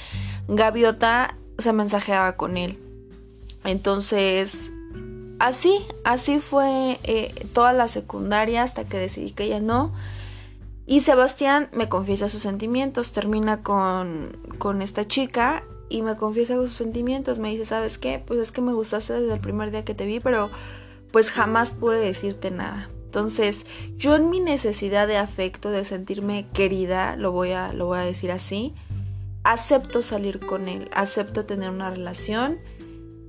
Gaviota 0.48 1.36
se 1.58 1.74
mensajeaba 1.74 2.36
con 2.36 2.56
él. 2.56 2.78
Entonces 3.64 4.70
así, 5.40 5.84
así 6.04 6.38
fue 6.38 7.00
eh, 7.02 7.48
toda 7.52 7.72
la 7.72 7.88
secundaria 7.88 8.62
hasta 8.62 8.84
que 8.84 8.98
decidí 8.98 9.32
que 9.32 9.48
ya 9.48 9.58
no. 9.58 9.92
Y 10.86 11.00
Sebastián 11.00 11.68
me 11.72 11.88
confiesa 11.88 12.28
sus 12.28 12.42
sentimientos, 12.42 13.12
termina 13.12 13.62
con, 13.62 14.36
con 14.58 14.82
esta 14.82 15.06
chica 15.06 15.64
y 15.88 16.02
me 16.02 16.16
confiesa 16.16 16.54
sus 16.54 16.72
sentimientos. 16.72 17.38
Me 17.38 17.50
dice, 17.50 17.64
¿sabes 17.64 17.98
qué? 17.98 18.22
Pues 18.24 18.38
es 18.38 18.52
que 18.52 18.60
me 18.60 18.72
gustaste 18.72 19.14
desde 19.14 19.34
el 19.34 19.40
primer 19.40 19.70
día 19.70 19.84
que 19.84 19.94
te 19.94 20.06
vi, 20.06 20.20
pero 20.20 20.50
pues 21.10 21.30
jamás 21.30 21.72
pude 21.72 21.98
decirte 21.98 22.50
nada. 22.50 22.88
Entonces, 23.06 23.66
yo 23.96 24.14
en 24.14 24.30
mi 24.30 24.38
necesidad 24.38 25.08
de 25.08 25.16
afecto, 25.16 25.70
de 25.70 25.84
sentirme 25.84 26.46
querida, 26.52 27.16
lo 27.16 27.32
voy 27.32 27.50
a, 27.50 27.72
lo 27.72 27.86
voy 27.86 27.98
a 27.98 28.02
decir 28.02 28.30
así, 28.30 28.72
acepto 29.42 30.02
salir 30.02 30.38
con 30.38 30.68
él, 30.68 30.88
acepto 30.92 31.44
tener 31.44 31.70
una 31.70 31.90
relación 31.90 32.58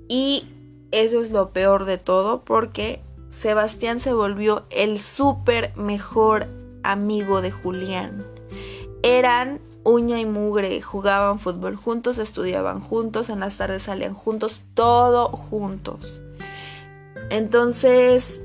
y 0.07 0.45
eso 0.91 1.21
es 1.21 1.31
lo 1.31 1.51
peor 1.51 1.85
de 1.85 1.97
todo 1.97 2.41
porque 2.43 3.01
Sebastián 3.29 3.99
se 3.99 4.13
volvió 4.13 4.65
el 4.69 4.99
súper 4.99 5.75
mejor 5.77 6.47
amigo 6.83 7.41
de 7.41 7.51
Julián. 7.51 8.25
Eran 9.03 9.61
uña 9.83 10.19
y 10.19 10.25
mugre, 10.25 10.81
jugaban 10.81 11.39
fútbol 11.39 11.75
juntos, 11.75 12.17
estudiaban 12.17 12.81
juntos, 12.81 13.29
en 13.29 13.39
las 13.39 13.57
tardes 13.57 13.83
salían 13.83 14.13
juntos, 14.13 14.61
todo 14.73 15.29
juntos. 15.29 16.21
Entonces, 17.29 18.41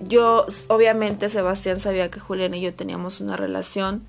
yo, 0.00 0.46
obviamente 0.68 1.28
Sebastián 1.28 1.78
sabía 1.80 2.10
que 2.10 2.20
Julián 2.20 2.54
y 2.54 2.60
yo 2.60 2.74
teníamos 2.74 3.20
una 3.20 3.36
relación. 3.36 4.06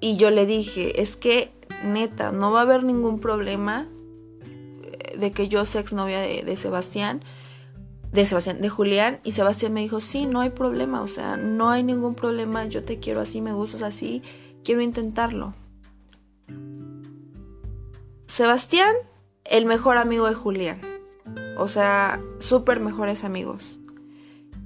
Y 0.00 0.16
yo 0.16 0.30
le 0.30 0.46
dije, 0.46 1.02
es 1.02 1.16
que, 1.16 1.50
neta, 1.82 2.30
no 2.30 2.52
va 2.52 2.60
a 2.60 2.62
haber 2.62 2.84
ningún 2.84 3.18
problema 3.18 3.88
de 5.18 5.32
que 5.32 5.48
yo 5.48 5.64
sea 5.64 5.80
exnovia 5.80 6.20
de, 6.20 6.42
de 6.42 6.56
Sebastián, 6.56 7.22
de 8.12 8.26
Sebastián, 8.26 8.60
de 8.60 8.68
Julián, 8.68 9.20
y 9.24 9.32
Sebastián 9.32 9.72
me 9.72 9.80
dijo, 9.80 10.00
sí, 10.00 10.26
no 10.26 10.40
hay 10.40 10.50
problema, 10.50 11.02
o 11.02 11.08
sea, 11.08 11.36
no 11.36 11.70
hay 11.70 11.82
ningún 11.82 12.14
problema, 12.14 12.64
yo 12.64 12.84
te 12.84 13.00
quiero 13.00 13.20
así, 13.20 13.40
me 13.40 13.52
gustas 13.52 13.82
así, 13.82 14.22
quiero 14.62 14.80
intentarlo. 14.80 15.54
Sebastián, 18.26 18.94
el 19.44 19.66
mejor 19.66 19.96
amigo 19.96 20.28
de 20.28 20.34
Julián, 20.34 20.80
o 21.58 21.68
sea, 21.68 22.20
súper 22.40 22.80
mejores 22.80 23.24
amigos. 23.24 23.80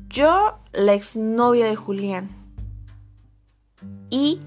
Yo, 0.08 0.58
la 0.72 0.94
exnovia 0.94 1.66
de 1.66 1.76
Julián. 1.76 2.30
Y 4.10 4.40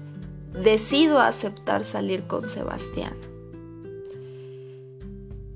decido 0.52 1.20
aceptar 1.20 1.84
salir 1.84 2.24
con 2.26 2.42
Sebastián. 2.42 3.14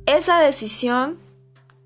Esa 0.06 0.38
decisión 0.40 1.18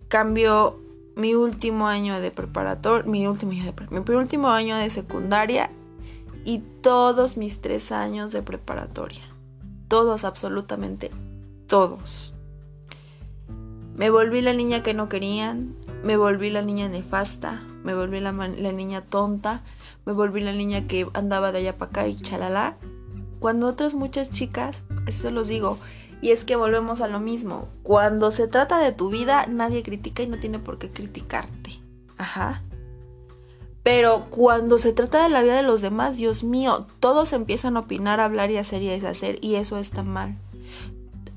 cambió 0.09 0.79
mi 1.17 1.35
último 1.35 1.89
año 1.89 2.21
de 2.21 2.31
preparatoria, 2.31 3.11
mi 3.11 3.27
último 3.27 3.53
año 3.53 3.65
de, 3.65 3.75
mi 3.91 4.15
último 4.15 4.49
año 4.49 4.77
de 4.77 4.91
secundaria 4.91 5.71
y 6.45 6.59
todos 6.83 7.37
mis 7.37 7.61
tres 7.61 7.93
años 7.93 8.33
de 8.33 8.43
preparatoria. 8.43 9.23
Todos, 9.89 10.25
absolutamente 10.25 11.11
todos. 11.67 12.35
Me 13.95 14.11
volví 14.11 14.41
la 14.43 14.53
niña 14.53 14.83
que 14.83 14.93
no 14.93 15.09
querían, 15.09 15.77
me 16.03 16.17
volví 16.17 16.51
la 16.51 16.63
niña 16.63 16.89
nefasta, 16.89 17.63
me 17.85 17.95
volví 17.95 18.21
la, 18.21 18.33
la 18.33 18.73
niña 18.73 19.03
tonta, 19.03 19.63
me 20.05 20.13
volví 20.13 20.41
la 20.41 20.53
niña 20.53 20.87
que 20.87 21.07
andaba 21.15 21.53
de 21.53 21.59
allá 21.59 21.79
para 21.79 21.91
acá 21.91 22.09
y 22.09 22.17
chalala. 22.17 22.77
Cuando 23.39 23.67
otras 23.67 23.95
muchas 23.95 24.31
chicas, 24.31 24.85
eso 25.07 25.23
se 25.23 25.31
los 25.31 25.49
digo, 25.49 25.79
y 26.23 26.31
es 26.31 26.45
que 26.45 26.57
volvemos 26.57 27.01
a 27.01 27.09
lo 27.09 27.21
mismo. 27.21 27.69
Cuando 27.83 28.31
se 28.31 28.47
trata 28.47 28.79
de 28.79 28.93
tu 28.93 29.09
vida, 29.09 29.47
nadie 29.47 29.83
critica 29.83 30.23
y 30.23 30.27
no 30.27 30.39
tiene 30.39 30.59
por 30.59 30.79
qué 30.79 30.91
criticarte. 30.91 31.81
Ajá. 32.19 32.63
Pero 33.83 34.27
cuando 34.29 34.79
se 34.79 34.93
trata 34.93 35.23
de 35.23 35.31
la 35.31 35.43
vida 35.43 35.57
de 35.57 35.63
los 35.63 35.81
demás, 35.81 36.17
Dios 36.17 36.45
mío, 36.45 36.87
todos 37.01 37.33
empiezan 37.33 37.77
a 37.77 37.81
opinar, 37.81 38.21
hablar 38.21 38.51
y 38.51 38.59
hacer 38.59 38.83
y 38.83 38.89
deshacer 38.89 39.39
y 39.41 39.55
eso 39.55 39.79
está 39.79 40.03
mal. 40.03 40.37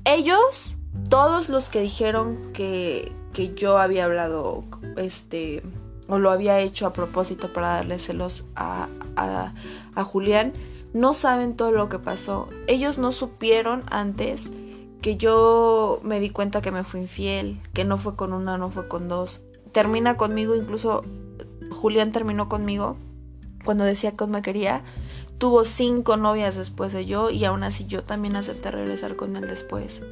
Ellos, 0.04 0.76
todos 1.08 1.48
los 1.48 1.70
que 1.70 1.80
dijeron 1.80 2.52
que, 2.52 3.12
que 3.32 3.54
yo 3.54 3.78
había 3.78 4.04
hablado, 4.04 4.62
este, 4.98 5.62
o 6.06 6.18
lo 6.18 6.30
había 6.30 6.60
hecho 6.60 6.86
a 6.86 6.92
propósito 6.92 7.54
para 7.54 7.68
darle 7.68 7.98
celos 7.98 8.44
a, 8.54 8.88
a, 9.16 9.54
a 9.94 10.04
Julián, 10.04 10.52
no 10.92 11.14
saben 11.14 11.56
todo 11.56 11.72
lo 11.72 11.88
que 11.88 11.98
pasó. 11.98 12.50
Ellos 12.66 12.98
no 12.98 13.10
supieron 13.10 13.84
antes 13.90 14.50
que 15.04 15.18
yo 15.18 16.00
me 16.02 16.18
di 16.18 16.30
cuenta 16.30 16.62
que 16.62 16.70
me 16.70 16.82
fui 16.82 17.00
infiel, 17.00 17.60
que 17.74 17.84
no 17.84 17.98
fue 17.98 18.16
con 18.16 18.32
una, 18.32 18.56
no 18.56 18.70
fue 18.70 18.88
con 18.88 19.06
dos. 19.06 19.42
Termina 19.70 20.16
conmigo, 20.16 20.54
incluso 20.54 21.04
Julián 21.70 22.10
terminó 22.10 22.48
conmigo 22.48 22.96
cuando 23.66 23.84
decía 23.84 24.12
que 24.12 24.24
me 24.24 24.40
quería. 24.40 24.82
Tuvo 25.36 25.66
cinco 25.66 26.16
novias 26.16 26.56
después 26.56 26.94
de 26.94 27.04
yo 27.04 27.28
y 27.28 27.44
aún 27.44 27.64
así 27.64 27.84
yo 27.84 28.02
también 28.02 28.34
acepté 28.34 28.70
regresar 28.70 29.14
con 29.14 29.36
él 29.36 29.46
después. 29.46 30.02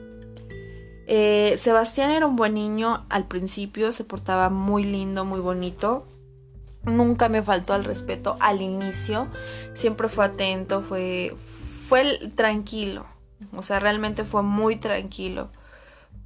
Eh, 1.06 1.54
Sebastián 1.56 2.10
era 2.10 2.26
un 2.26 2.36
buen 2.36 2.52
niño 2.52 3.06
al 3.08 3.26
principio, 3.26 3.92
se 3.92 4.04
portaba 4.04 4.50
muy 4.50 4.84
lindo, 4.84 5.24
muy 5.24 5.40
bonito. 5.40 6.06
Nunca 6.84 7.30
me 7.30 7.42
faltó 7.42 7.72
al 7.72 7.84
respeto 7.84 8.36
al 8.40 8.60
inicio, 8.60 9.28
siempre 9.72 10.08
fue 10.08 10.26
atento, 10.26 10.82
fue, 10.82 11.34
fue 11.88 12.18
tranquilo. 12.36 13.06
O 13.54 13.62
sea, 13.62 13.78
realmente 13.78 14.24
fue 14.24 14.42
muy 14.42 14.76
tranquilo. 14.76 15.50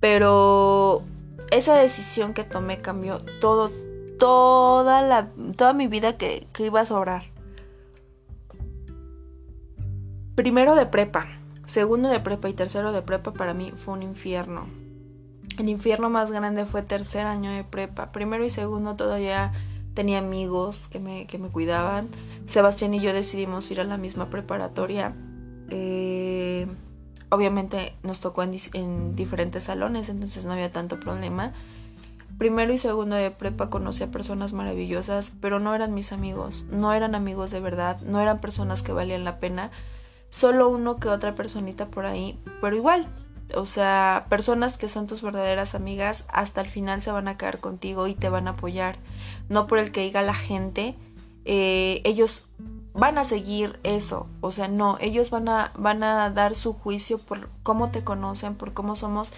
Pero 0.00 1.02
esa 1.50 1.76
decisión 1.76 2.34
que 2.34 2.44
tomé 2.44 2.80
cambió 2.80 3.18
todo, 3.40 3.70
toda 4.18 5.02
la, 5.02 5.28
toda 5.56 5.72
mi 5.72 5.86
vida 5.88 6.16
que, 6.16 6.46
iba 6.58 6.80
a 6.80 6.86
sobrar. 6.86 7.22
Primero 10.34 10.74
de 10.74 10.86
prepa, 10.86 11.26
segundo 11.64 12.08
de 12.08 12.20
prepa 12.20 12.48
y 12.48 12.52
tercero 12.52 12.92
de 12.92 13.02
prepa 13.02 13.32
para 13.32 13.54
mí 13.54 13.72
fue 13.74 13.94
un 13.94 14.02
infierno. 14.02 14.66
El 15.58 15.70
infierno 15.70 16.10
más 16.10 16.30
grande 16.30 16.66
fue 16.66 16.82
tercer 16.82 17.26
año 17.26 17.50
de 17.50 17.64
prepa. 17.64 18.12
Primero 18.12 18.44
y 18.44 18.50
segundo 18.50 18.96
todavía 18.96 19.52
tenía 19.94 20.18
amigos 20.18 20.88
que 20.88 21.00
me, 21.00 21.26
que 21.26 21.38
me 21.38 21.48
cuidaban. 21.48 22.08
Sebastián 22.46 22.92
y 22.92 23.00
yo 23.00 23.14
decidimos 23.14 23.70
ir 23.70 23.80
a 23.80 23.84
la 23.84 23.96
misma 23.96 24.28
preparatoria. 24.28 25.14
Eh, 25.70 26.66
obviamente 27.30 27.94
nos 28.02 28.20
tocó 28.20 28.42
en, 28.42 28.56
en, 28.72 29.16
diferentes 29.16 29.64
salones, 29.64 30.08
entonces 30.08 30.44
no 30.44 30.52
había 30.52 30.72
tanto 30.72 31.00
problema. 31.00 31.52
Primero 32.38 32.72
y 32.72 32.78
segundo 32.78 33.16
de 33.16 33.30
prepa 33.30 33.70
conocí 33.70 34.04
a 34.04 34.10
personas 34.10 34.52
maravillosas, 34.52 35.32
pero 35.40 35.58
no 35.58 35.74
eran 35.74 35.94
mis 35.94 36.12
amigos, 36.12 36.66
no 36.70 36.92
eran 36.92 37.14
amigos 37.14 37.50
de 37.50 37.60
verdad, 37.60 38.00
no 38.02 38.20
eran 38.20 38.40
personas 38.40 38.82
que 38.82 38.92
valían 38.92 39.24
la 39.24 39.40
pena, 39.40 39.70
solo 40.28 40.68
uno 40.68 40.96
que 40.96 41.08
otra 41.08 41.34
personita 41.34 41.88
por 41.88 42.04
ahí, 42.04 42.38
pero 42.60 42.76
igual, 42.76 43.08
o 43.54 43.64
sea, 43.64 44.26
personas 44.28 44.76
que 44.76 44.88
son 44.88 45.06
tus 45.06 45.22
verdaderas 45.22 45.74
amigas 45.74 46.24
hasta 46.28 46.60
el 46.60 46.68
final 46.68 47.00
se 47.00 47.10
van 47.10 47.28
a 47.28 47.38
quedar 47.38 47.58
contigo 47.58 48.06
y 48.06 48.14
te 48.14 48.28
van 48.28 48.48
a 48.48 48.52
apoyar, 48.52 48.98
no 49.48 49.66
por 49.66 49.78
el 49.78 49.92
que 49.92 50.02
diga 50.02 50.20
la 50.20 50.34
gente, 50.34 50.94
eh, 51.46 52.02
ellos 52.04 52.46
van 52.96 53.18
a 53.18 53.24
seguir 53.24 53.78
eso, 53.82 54.26
o 54.40 54.50
sea, 54.50 54.68
no, 54.68 54.96
ellos 55.00 55.30
van 55.30 55.48
a, 55.48 55.72
van 55.76 56.02
a 56.02 56.30
dar 56.30 56.54
su 56.54 56.72
juicio 56.72 57.18
por 57.18 57.50
cómo 57.62 57.90
te 57.90 58.02
conocen, 58.02 58.54
por 58.54 58.72
cómo 58.72 58.96
somos, 58.96 59.32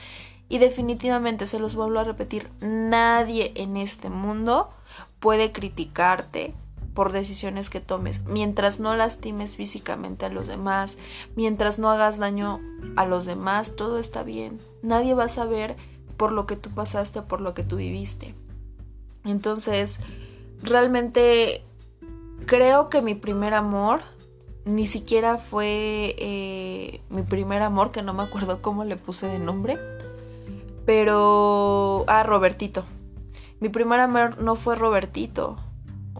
y 0.49 0.59
definitivamente, 0.59 1.47
se 1.47 1.59
los 1.59 1.75
vuelvo 1.75 1.99
a 1.99 2.05
repetir, 2.05 2.51
nadie 2.61 3.53
en 3.57 3.77
este 3.77 4.09
mundo 4.11 4.71
puede 5.19 5.53
criticarte 5.53 6.55
por 6.95 7.13
decisiones 7.13 7.69
que 7.69 7.81
tomes, 7.81 8.25
mientras 8.25 8.81
no 8.81 8.97
lastimes 8.97 9.57
físicamente 9.57 10.27
a 10.27 10.31
los 10.31 10.49
demás, 10.49 10.97
mientras 11.37 11.79
no 11.79 11.91
hagas 11.91 12.19
daño 12.19 12.61
a 12.97 13.07
los 13.07 13.25
demás, 13.25 13.77
todo 13.77 13.99
está 13.99 14.23
bien. 14.23 14.59
Nadie 14.83 15.15
va 15.15 15.25
a 15.25 15.29
saber 15.29 15.77
por 16.17 16.33
lo 16.33 16.47
que 16.47 16.57
tú 16.57 16.71
pasaste, 16.71 17.23
por 17.23 17.41
lo 17.41 17.55
que 17.55 17.63
tú 17.63 17.77
viviste. 17.77 18.35
Entonces, 19.25 19.99
realmente 20.63 21.65
creo 22.47 22.89
que 22.89 23.03
mi 23.03 23.15
primer 23.15 23.55
amor 23.55 24.01
ni 24.65 24.87
siquiera 24.87 25.39
fue 25.39 26.15
eh, 26.19 27.01
mi 27.09 27.23
primer 27.23 27.63
amor, 27.63 27.91
que 27.91 28.03
no 28.03 28.13
me 28.13 28.23
acuerdo 28.23 28.61
cómo 28.61 28.85
le 28.85 28.97
puse 28.97 29.27
de 29.27 29.39
nombre, 29.39 29.79
pero... 30.85 32.05
Ah, 32.07 32.23
Robertito. 32.23 32.85
Mi 33.61 33.71
primer 33.71 34.01
amor 34.01 34.41
no 34.43 34.57
fue 34.57 34.77
Robertito. 34.77 35.57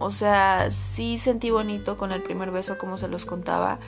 O 0.01 0.11
sea, 0.11 0.71
sí 0.71 1.17
sentí 1.17 1.51
bonito 1.51 1.97
con 1.97 2.11
el 2.11 2.23
primer 2.23 2.51
beso 2.51 2.77
como 2.77 2.97
se 2.97 3.09
los 3.09 3.25
contaba, 3.25 3.79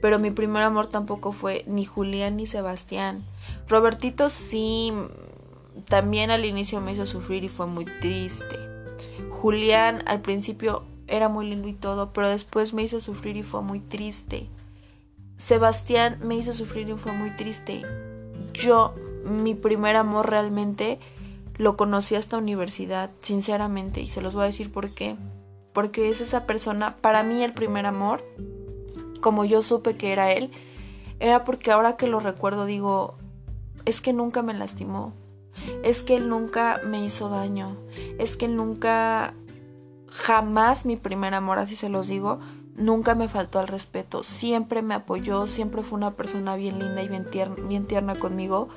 pero 0.00 0.18
mi 0.18 0.30
primer 0.30 0.62
amor 0.62 0.88
tampoco 0.88 1.32
fue 1.32 1.62
ni 1.66 1.84
Julián 1.84 2.36
ni 2.36 2.46
Sebastián. 2.46 3.22
Robertito 3.68 4.30
sí, 4.30 4.94
también 5.84 6.30
al 6.30 6.46
inicio 6.46 6.80
me 6.80 6.92
hizo 6.92 7.04
sufrir 7.04 7.44
y 7.44 7.48
fue 7.48 7.66
muy 7.66 7.84
triste. 7.84 8.56
Julián 9.30 10.02
al 10.06 10.22
principio 10.22 10.84
era 11.08 11.28
muy 11.28 11.48
lindo 11.48 11.68
y 11.68 11.74
todo, 11.74 12.12
pero 12.12 12.28
después 12.28 12.74
me 12.74 12.82
hizo 12.82 13.00
sufrir 13.00 13.36
y 13.36 13.42
fue 13.42 13.62
muy 13.62 13.80
triste. 13.80 14.48
Sebastián 15.36 16.18
me 16.22 16.36
hizo 16.36 16.52
sufrir 16.52 16.88
y 16.88 16.96
fue 16.96 17.12
muy 17.12 17.30
triste. 17.30 17.82
Yo, 18.52 18.94
mi 19.24 19.54
primer 19.54 19.96
amor 19.96 20.28
realmente 20.28 20.98
lo 21.56 21.76
conocí 21.76 22.14
hasta 22.14 22.38
universidad, 22.38 23.10
sinceramente, 23.22 24.00
y 24.00 24.08
se 24.08 24.20
los 24.20 24.34
voy 24.34 24.44
a 24.44 24.46
decir 24.46 24.70
por 24.70 24.90
qué. 24.90 25.16
Porque 25.72 26.08
es 26.10 26.20
esa 26.20 26.46
persona, 26.46 26.96
para 26.96 27.22
mí 27.22 27.42
el 27.42 27.52
primer 27.52 27.86
amor, 27.86 28.24
como 29.20 29.44
yo 29.44 29.62
supe 29.62 29.96
que 29.96 30.12
era 30.12 30.32
él, 30.32 30.50
era 31.20 31.44
porque 31.44 31.70
ahora 31.70 31.96
que 31.96 32.06
lo 32.06 32.20
recuerdo 32.20 32.64
digo, 32.64 33.16
es 33.84 34.00
que 34.00 34.12
nunca 34.12 34.42
me 34.42 34.54
lastimó, 34.54 35.12
es 35.82 36.02
que 36.02 36.16
él 36.16 36.28
nunca 36.28 36.80
me 36.84 37.04
hizo 37.04 37.28
daño, 37.28 37.76
es 38.18 38.36
que 38.36 38.46
él 38.46 38.56
nunca 38.56 39.34
jamás 40.10 40.84
mi 40.84 40.96
primer 40.96 41.34
amor, 41.34 41.58
así 41.58 41.76
se 41.76 41.88
los 41.88 42.08
digo, 42.08 42.40
nunca 42.76 43.14
me 43.14 43.28
faltó 43.28 43.58
al 43.58 43.68
respeto, 43.68 44.22
siempre 44.22 44.82
me 44.82 44.94
apoyó, 44.94 45.46
siempre 45.46 45.82
fue 45.82 45.98
una 45.98 46.12
persona 46.12 46.56
bien 46.56 46.78
linda 46.78 47.02
y 47.02 47.08
bien 47.08 47.24
tierna, 47.24 47.56
bien 47.66 47.86
tierna 47.86 48.14
conmigo. 48.14 48.68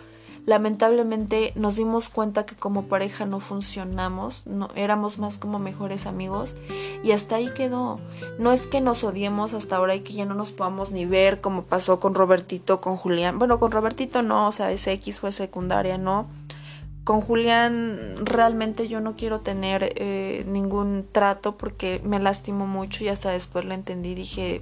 Lamentablemente 0.46 1.54
nos 1.56 1.76
dimos 1.76 2.10
cuenta 2.10 2.48
que 2.48 2.56
como 2.56 2.86
pareja 2.86 3.26
no 3.26 3.40
funcionamos, 3.40 4.48
no 4.48 4.70
éramos 4.76 5.20
más 5.20 5.38
como 5.38 5.60
mejores 5.60 6.08
amigos 6.08 6.56
y 7.04 7.12
hasta 7.12 7.36
ahí 7.36 7.52
quedó. 7.54 8.00
No 8.40 8.52
es 8.52 8.66
que 8.66 8.82
nos 8.82 9.04
odiemos 9.04 9.54
hasta 9.54 9.76
ahora 9.76 9.94
y 9.94 10.00
que 10.00 10.14
ya 10.14 10.26
no 10.26 10.34
nos 10.34 10.50
podamos 10.50 10.92
ni 10.92 11.06
ver 11.06 11.42
como 11.42 11.66
pasó 11.66 12.00
con 12.00 12.16
Robertito, 12.16 12.82
con 12.82 12.98
Julián. 12.98 13.38
Bueno, 13.38 13.60
con 13.60 13.72
Robertito 13.72 14.24
no, 14.24 14.48
o 14.48 14.52
sea, 14.52 14.72
ese 14.72 14.94
X 14.94 15.20
fue 15.20 15.32
secundaria, 15.32 16.00
¿no? 16.00 16.28
Con 17.04 17.22
Julián 17.22 18.16
realmente 18.24 18.88
yo 18.88 19.02
no 19.02 19.16
quiero 19.16 19.40
tener 19.40 19.94
eh, 19.96 20.46
ningún 20.48 21.08
trato 21.12 21.58
porque 21.58 22.02
me 22.04 22.20
lastimó 22.20 22.68
mucho 22.68 23.04
y 23.04 23.08
hasta 23.08 23.32
después 23.32 23.66
lo 23.66 23.74
entendí. 23.74 24.14
Dije, 24.14 24.62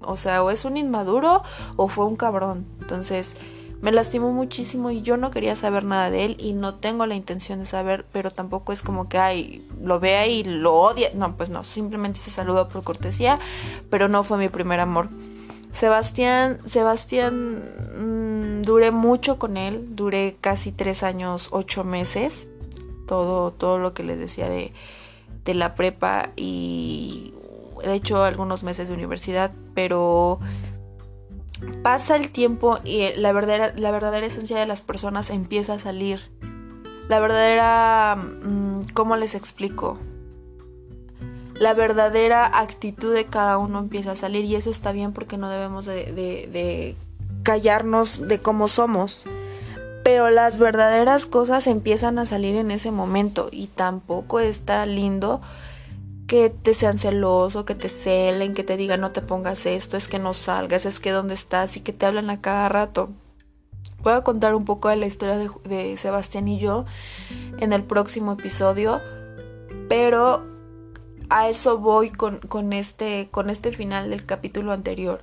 o 0.00 0.16
sea, 0.16 0.42
o 0.42 0.50
es 0.50 0.64
un 0.64 0.76
inmaduro 0.76 1.42
o 1.76 1.88
fue 1.88 2.04
un 2.04 2.16
cabrón. 2.16 2.66
Entonces 2.80 3.34
me 3.80 3.92
lastimó 3.92 4.30
muchísimo 4.32 4.90
y 4.90 5.02
yo 5.02 5.16
no 5.16 5.30
quería 5.30 5.56
saber 5.56 5.84
nada 5.84 6.10
de 6.10 6.26
él 6.26 6.36
y 6.38 6.52
no 6.52 6.74
tengo 6.74 7.06
la 7.06 7.14
intención 7.14 7.60
de 7.60 7.64
saber, 7.64 8.04
pero 8.12 8.30
tampoco 8.30 8.72
es 8.72 8.82
como 8.82 9.08
que, 9.08 9.18
ay, 9.18 9.66
lo 9.82 9.98
vea 9.98 10.26
y 10.26 10.44
lo 10.44 10.74
odia. 10.74 11.10
No, 11.14 11.36
pues 11.36 11.50
no, 11.50 11.64
simplemente 11.64 12.18
se 12.18 12.30
saluda 12.30 12.68
por 12.68 12.84
cortesía, 12.84 13.38
pero 13.88 14.08
no 14.08 14.22
fue 14.22 14.38
mi 14.38 14.48
primer 14.48 14.80
amor. 14.80 15.08
Sebastián, 15.72 16.58
Sebastián, 16.66 17.62
mmm, 17.96 18.29
duré 18.70 18.92
mucho 18.92 19.36
con 19.36 19.56
él, 19.56 19.96
duré 19.96 20.36
casi 20.40 20.70
tres 20.70 21.02
años, 21.02 21.48
ocho 21.50 21.82
meses, 21.82 22.46
todo, 23.08 23.50
todo 23.50 23.78
lo 23.78 23.94
que 23.94 24.04
les 24.04 24.16
decía 24.16 24.48
de, 24.48 24.72
de 25.44 25.54
la 25.54 25.74
prepa 25.74 26.30
y 26.36 27.34
de 27.82 27.94
hecho 27.94 28.22
algunos 28.22 28.62
meses 28.62 28.88
de 28.88 28.94
universidad, 28.94 29.50
pero 29.74 30.38
pasa 31.82 32.14
el 32.14 32.30
tiempo 32.30 32.78
y 32.84 33.08
la 33.16 33.32
verdadera, 33.32 33.72
la 33.76 33.90
verdadera 33.90 34.26
esencia 34.26 34.56
de 34.56 34.66
las 34.66 34.82
personas 34.82 35.30
empieza 35.30 35.74
a 35.74 35.80
salir. 35.80 36.30
La 37.08 37.18
verdadera, 37.18 38.14
mmm, 38.16 38.82
¿cómo 38.94 39.16
les 39.16 39.34
explico? 39.34 39.98
la 41.60 41.74
verdadera 41.74 42.46
actitud 42.58 43.12
de 43.12 43.26
cada 43.26 43.58
uno 43.58 43.80
empieza 43.80 44.12
a 44.12 44.16
salir 44.16 44.46
y 44.46 44.54
eso 44.54 44.70
está 44.70 44.92
bien 44.92 45.12
porque 45.12 45.36
no 45.36 45.50
debemos 45.50 45.84
de, 45.84 46.96
callarnos 47.42 48.26
de 48.26 48.40
cómo 48.40 48.68
somos. 48.68 49.24
Pero 50.02 50.30
las 50.30 50.58
verdaderas 50.58 51.26
cosas 51.26 51.66
empiezan 51.66 52.18
a 52.18 52.26
salir 52.26 52.56
en 52.56 52.70
ese 52.70 52.90
momento 52.90 53.48
y 53.52 53.66
tampoco 53.66 54.40
está 54.40 54.86
lindo 54.86 55.40
que 56.26 56.48
te 56.48 56.74
sean 56.74 56.96
celosos, 56.96 57.64
que 57.64 57.74
te 57.74 57.88
celen, 57.88 58.54
que 58.54 58.62
te 58.62 58.76
digan 58.76 59.00
no 59.00 59.10
te 59.10 59.20
pongas 59.20 59.66
esto, 59.66 59.96
es 59.96 60.06
que 60.08 60.18
no 60.18 60.32
salgas, 60.32 60.86
es 60.86 61.00
que 61.00 61.10
dónde 61.10 61.34
estás 61.34 61.76
y 61.76 61.80
que 61.80 61.92
te 61.92 62.06
hablan 62.06 62.30
a 62.30 62.40
cada 62.40 62.68
rato. 62.68 63.10
Voy 64.02 64.12
a 64.12 64.22
contar 64.22 64.54
un 64.54 64.64
poco 64.64 64.88
de 64.88 64.96
la 64.96 65.06
historia 65.06 65.36
de, 65.36 65.50
de 65.64 65.96
Sebastián 65.98 66.48
y 66.48 66.58
yo 66.58 66.86
en 67.58 67.72
el 67.72 67.82
próximo 67.82 68.32
episodio, 68.32 69.00
pero 69.88 70.46
a 71.30 71.48
eso 71.48 71.78
voy 71.78 72.10
con, 72.10 72.40
este, 72.72 73.28
con 73.30 73.50
este 73.50 73.72
final 73.72 74.10
del 74.10 74.26
capítulo 74.26 74.72
anterior. 74.72 75.22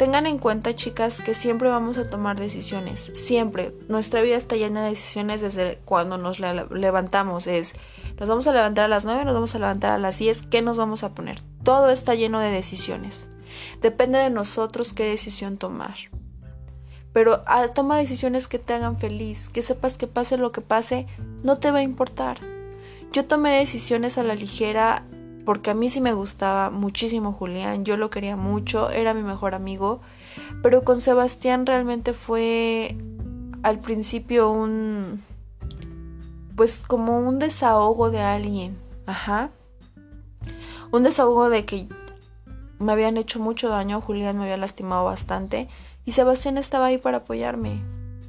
Tengan 0.00 0.24
en 0.26 0.38
cuenta, 0.38 0.74
chicas, 0.74 1.20
que 1.20 1.34
siempre 1.34 1.68
vamos 1.68 1.98
a 1.98 2.08
tomar 2.08 2.40
decisiones. 2.40 3.12
Siempre. 3.14 3.74
Nuestra 3.88 4.22
vida 4.22 4.36
está 4.36 4.56
llena 4.56 4.82
de 4.82 4.88
decisiones 4.88 5.42
desde 5.42 5.78
cuando 5.84 6.16
nos 6.16 6.40
levantamos. 6.40 7.46
Es, 7.46 7.74
nos 8.18 8.26
vamos 8.26 8.46
a 8.46 8.54
levantar 8.54 8.86
a 8.86 8.88
las 8.88 9.04
9, 9.04 9.26
nos 9.26 9.34
vamos 9.34 9.54
a 9.54 9.58
levantar 9.58 9.90
a 9.90 9.98
las 9.98 10.18
10. 10.18 10.40
¿Qué 10.50 10.62
nos 10.62 10.78
vamos 10.78 11.04
a 11.04 11.10
poner? 11.10 11.42
Todo 11.64 11.90
está 11.90 12.14
lleno 12.14 12.40
de 12.40 12.50
decisiones. 12.50 13.28
Depende 13.82 14.18
de 14.20 14.30
nosotros 14.30 14.94
qué 14.94 15.04
decisión 15.04 15.58
tomar. 15.58 15.96
Pero 17.12 17.42
ah, 17.44 17.68
toma 17.68 17.98
decisiones 17.98 18.48
que 18.48 18.58
te 18.58 18.72
hagan 18.72 18.98
feliz. 18.98 19.50
Que 19.50 19.60
sepas 19.60 19.98
que 19.98 20.06
pase 20.06 20.38
lo 20.38 20.50
que 20.50 20.62
pase, 20.62 21.08
no 21.42 21.58
te 21.58 21.72
va 21.72 21.80
a 21.80 21.82
importar. 21.82 22.40
Yo 23.12 23.26
tomé 23.26 23.58
decisiones 23.58 24.16
a 24.16 24.24
la 24.24 24.34
ligera 24.34 25.04
porque 25.50 25.70
a 25.70 25.74
mí 25.74 25.90
sí 25.90 26.00
me 26.00 26.12
gustaba 26.12 26.70
muchísimo 26.70 27.32
Julián, 27.32 27.84
yo 27.84 27.96
lo 27.96 28.08
quería 28.08 28.36
mucho, 28.36 28.88
era 28.88 29.14
mi 29.14 29.24
mejor 29.24 29.56
amigo, 29.56 30.00
pero 30.62 30.84
con 30.84 31.00
Sebastián 31.00 31.66
realmente 31.66 32.12
fue 32.12 32.96
al 33.64 33.80
principio 33.80 34.48
un 34.48 35.24
pues 36.54 36.84
como 36.86 37.18
un 37.18 37.40
desahogo 37.40 38.12
de 38.12 38.20
alguien, 38.20 38.78
ajá. 39.06 39.50
Un 40.92 41.02
desahogo 41.02 41.50
de 41.50 41.64
que 41.64 41.88
me 42.78 42.92
habían 42.92 43.16
hecho 43.16 43.40
mucho 43.40 43.70
daño, 43.70 44.00
Julián 44.00 44.36
me 44.36 44.44
había 44.44 44.56
lastimado 44.56 45.04
bastante 45.04 45.68
y 46.04 46.12
Sebastián 46.12 46.58
estaba 46.58 46.86
ahí 46.86 46.98
para 46.98 47.16
apoyarme. 47.16 47.82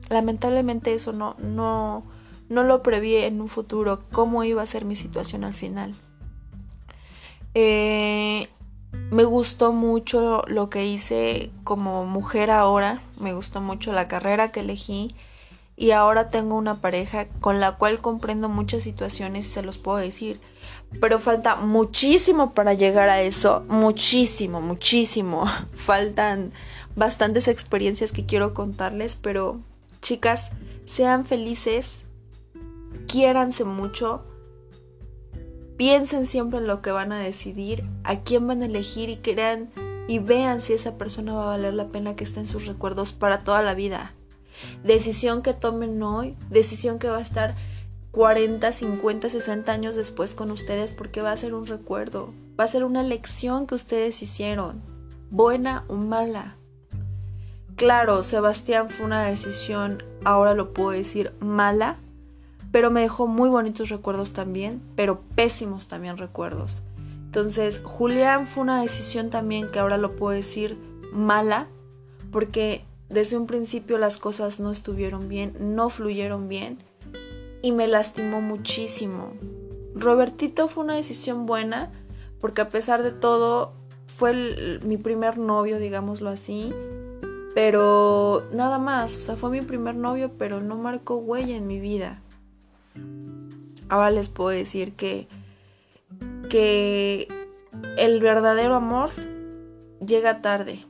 Lamentablemente 0.10 0.92
eso 0.96 1.14
no 1.14 1.36
no 1.38 2.04
no 2.50 2.64
lo 2.64 2.82
preví 2.82 3.18
en 3.18 3.42
un 3.42 3.48
futuro 3.48 4.00
cómo 4.12 4.44
iba 4.44 4.64
a 4.64 4.66
ser 4.66 4.86
mi 4.86 4.96
situación 4.96 5.44
al 5.44 5.54
final. 5.54 5.94
Eh, 7.54 8.48
me 9.10 9.24
gustó 9.24 9.74
mucho 9.74 10.44
lo 10.48 10.70
que 10.70 10.86
hice 10.86 11.52
como 11.64 12.06
mujer 12.06 12.50
ahora, 12.50 13.02
me 13.20 13.34
gustó 13.34 13.62
mucho 13.62 13.92
la 13.92 14.08
carrera 14.08 14.52
que 14.52 14.62
elegí 14.62 15.10
y 15.76 15.92
ahora 15.92 16.30
tengo 16.30 16.56
una 16.56 16.76
pareja 16.76 17.28
con 17.40 17.60
la 17.60 17.74
cual 17.78 18.02
comprendo 18.02 18.50
muchas 18.50 18.84
situaciones 18.84 19.48
se 19.48 19.64
los 19.64 19.78
puedo 19.78 19.98
decir. 19.98 20.40
Pero 21.00 21.20
falta 21.20 21.56
muchísimo 21.56 22.54
para 22.54 22.74
llegar 22.74 23.10
a 23.10 23.22
eso, 23.22 23.66
muchísimo, 23.68 24.62
muchísimo. 24.62 25.46
Faltan 25.74 26.54
bastantes 26.96 27.48
experiencias 27.48 28.12
que 28.12 28.26
quiero 28.26 28.54
contarles, 28.54 29.16
pero 29.16 29.60
chicas, 30.02 30.52
sean 30.86 31.26
felices, 31.26 32.02
quiéranse 33.08 33.64
mucho, 33.64 34.24
piensen 35.82 36.28
siempre 36.28 36.60
en 36.60 36.68
lo 36.68 36.84
que 36.84 36.92
van 36.92 37.12
a 37.12 37.18
decidir, 37.18 37.84
a 38.04 38.20
quién 38.20 38.46
van 38.46 38.62
a 38.62 38.68
elegir 38.68 39.10
y 39.10 39.18
crean 39.18 39.72
y 40.08 40.20
vean 40.20 40.62
si 40.62 40.74
esa 40.74 40.96
persona 40.96 41.34
va 41.34 41.46
a 41.46 41.58
valer 41.58 41.74
la 41.74 41.88
pena 41.88 42.16
que 42.16 42.24
esté 42.24 42.40
en 42.40 42.46
sus 42.46 42.68
recuerdos 42.68 43.14
para 43.14 43.40
toda 43.40 43.64
la 43.64 43.74
vida. 43.74 44.14
Decisión 44.84 45.42
que 45.42 45.56
tomen 45.56 46.04
hoy, 46.04 46.38
decisión 46.52 47.00
que 47.00 47.10
va 47.10 47.18
a 47.18 47.22
estar 47.22 47.56
40, 48.12 48.72
50, 48.72 49.28
60 49.32 49.72
años 49.72 49.96
después 49.96 50.36
con 50.36 50.52
ustedes 50.52 50.94
porque 50.94 51.24
va 51.24 51.32
a 51.32 51.38
ser 51.38 51.56
un 51.56 51.66
recuerdo, 51.66 52.32
va 52.60 52.66
a 52.66 52.68
ser 52.68 52.84
una 52.84 53.02
lección 53.02 53.66
que 53.66 53.74
ustedes 53.74 54.22
hicieron, 54.22 54.84
buena 55.32 55.86
o 55.88 55.96
mala. 55.96 56.58
Claro, 57.76 58.22
Sebastián 58.22 58.92
fue 58.92 59.08
una 59.08 59.24
decisión, 59.24 60.04
ahora 60.26 60.54
lo 60.54 60.74
puedo 60.74 60.92
decir, 60.92 61.34
mala, 61.40 61.98
pero 62.72 62.92
me 62.92 63.02
dejó 63.02 63.28
muy 63.28 63.50
bonitos 63.50 63.90
recuerdos 63.90 64.34
también, 64.34 64.82
pero 64.96 65.22
pésimos 65.36 65.88
también 65.88 66.18
recuerdos. 66.18 66.82
Entonces, 67.26 67.82
Julián 67.84 68.48
fue 68.48 68.64
una 68.64 68.82
decisión 68.82 69.30
también 69.30 69.70
que 69.70 69.80
ahora 69.80 69.98
lo 69.98 70.16
puedo 70.16 70.36
decir 70.36 70.78
mala, 71.14 71.68
porque 72.32 72.86
desde 73.10 73.38
un 73.38 73.46
principio 73.46 73.98
las 73.98 74.18
cosas 74.18 74.60
no 74.60 74.72
estuvieron 74.72 75.28
bien, 75.28 75.54
no 75.60 75.90
fluyeron 75.90 76.48
bien 76.48 76.80
y 77.62 77.72
me 77.72 77.88
lastimó 77.88 78.42
muchísimo. 78.42 79.34
Robertito 79.94 80.68
fue 80.68 80.84
una 80.86 80.96
decisión 80.96 81.46
buena 81.46 81.92
porque 82.40 82.62
a 82.62 82.70
pesar 82.70 83.04
de 83.04 83.12
todo 83.12 83.74
fue 84.08 84.80
mi 84.84 84.98
primer 84.98 85.38
novio, 85.38 85.78
digámoslo 85.78 86.30
así, 86.30 86.74
pero 87.54 88.44
nada 88.54 88.80
más, 88.80 89.16
o 89.18 89.20
sea, 89.20 89.36
fue 89.36 89.50
mi 89.50 89.62
primer 89.62 89.96
novio, 89.96 90.32
pero 90.38 90.62
no 90.62 90.78
marcó 90.78 91.16
huella 91.16 91.56
en 91.56 91.68
mi 91.68 91.80
vida. 91.80 92.22
Ahora 93.92 94.10
les 94.10 94.30
puedo 94.30 94.50
decir 94.50 94.94
que 94.94 95.28
que 96.50 97.28
el 97.98 98.20
verdadero 98.20 98.76
amor 98.76 99.12
llega 100.06 100.42
tarde, 100.42 100.84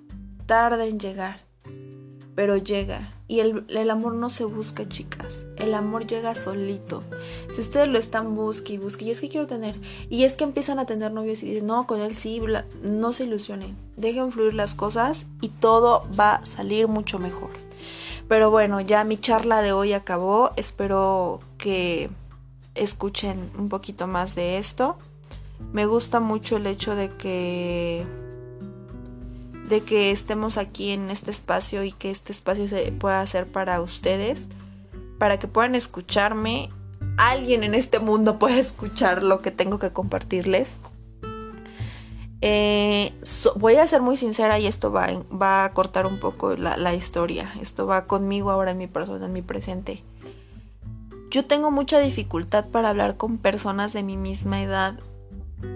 tarde 0.45 0.87
en 0.87 0.99
llegar 0.99 1.51
pero 2.35 2.57
llega. 2.57 3.09
Y 3.27 3.39
el, 3.39 3.89
amor 3.89 4.15
no 4.15 4.29
se 4.29 4.45
busca, 4.45 4.87
chicas. 4.87 5.45
El 5.57 5.73
amor 5.73 6.05
llega 6.05 6.35
solito. 6.35 7.03
Si 7.53 7.61
ustedes 7.61 7.87
lo 7.87 7.97
están 7.97 8.35
busque 8.35 8.73
y 8.73 8.77
busque, 8.77 9.05
y 9.05 9.11
es 9.11 9.21
que 9.21 9.29
quiero 9.29 9.47
tener, 9.47 9.79
y 10.09 10.23
es 10.23 10.33
que 10.33 10.43
empiezan 10.43 10.79
a 10.79 10.85
tener 10.85 11.11
novios 11.11 11.43
y 11.43 11.47
dicen, 11.47 11.67
no, 11.67 11.87
con 11.87 12.01
él 12.01 12.15
sí, 12.15 12.41
no 12.81 13.13
se 13.13 13.25
ilusionen. 13.25 13.77
Dejen 13.95 14.31
fluir 14.31 14.53
las 14.53 14.75
cosas 14.75 15.25
y 15.39 15.49
todo 15.49 16.07
va 16.19 16.35
a 16.35 16.45
salir 16.45 16.87
mucho 16.87 17.19
mejor. 17.19 17.51
Pero 18.27 18.49
bueno, 18.49 18.81
ya 18.81 19.03
mi 19.03 19.17
charla 19.17 19.61
de 19.61 19.71
hoy 19.71 19.93
acabó. 19.93 20.51
Espero 20.55 21.41
que 21.57 22.09
escuchen 22.83 23.51
un 23.57 23.69
poquito 23.69 24.07
más 24.07 24.35
de 24.35 24.57
esto. 24.57 24.97
Me 25.71 25.85
gusta 25.85 26.19
mucho 26.19 26.57
el 26.57 26.67
hecho 26.67 26.95
de 26.95 27.09
que 27.11 28.05
de 29.69 29.81
que 29.81 30.11
estemos 30.11 30.57
aquí 30.57 30.91
en 30.91 31.09
este 31.09 31.31
espacio 31.31 31.83
y 31.83 31.93
que 31.93 32.11
este 32.11 32.33
espacio 32.33 32.67
se 32.67 32.91
pueda 32.91 33.21
hacer 33.21 33.47
para 33.47 33.79
ustedes, 33.79 34.47
para 35.17 35.39
que 35.39 35.47
puedan 35.47 35.75
escucharme. 35.75 36.69
Alguien 37.17 37.63
en 37.63 37.73
este 37.75 37.99
mundo 37.99 38.37
pueda 38.39 38.57
escuchar 38.57 39.23
lo 39.23 39.41
que 39.41 39.51
tengo 39.51 39.79
que 39.79 39.91
compartirles. 39.91 40.75
Eh, 42.41 43.13
voy 43.55 43.75
a 43.75 43.87
ser 43.87 44.01
muy 44.01 44.17
sincera 44.17 44.59
y 44.59 44.65
esto 44.65 44.91
va, 44.91 45.63
a 45.63 45.73
cortar 45.73 46.05
un 46.05 46.19
poco 46.19 46.55
la 46.55 46.93
historia. 46.93 47.53
Esto 47.61 47.85
va 47.85 48.07
conmigo 48.07 48.51
ahora 48.51 48.71
en 48.71 48.77
mi 48.77 48.87
persona, 48.87 49.27
en 49.27 49.33
mi 49.33 49.41
presente. 49.41 50.03
Yo 51.31 51.45
tengo 51.45 51.71
mucha 51.71 51.99
dificultad 51.99 52.65
para 52.67 52.89
hablar 52.89 53.17
con 53.17 53.39
personas 53.39 53.91
de 53.93 54.03
mi 54.03 54.17
misma 54.17 54.61
edad 54.61 54.99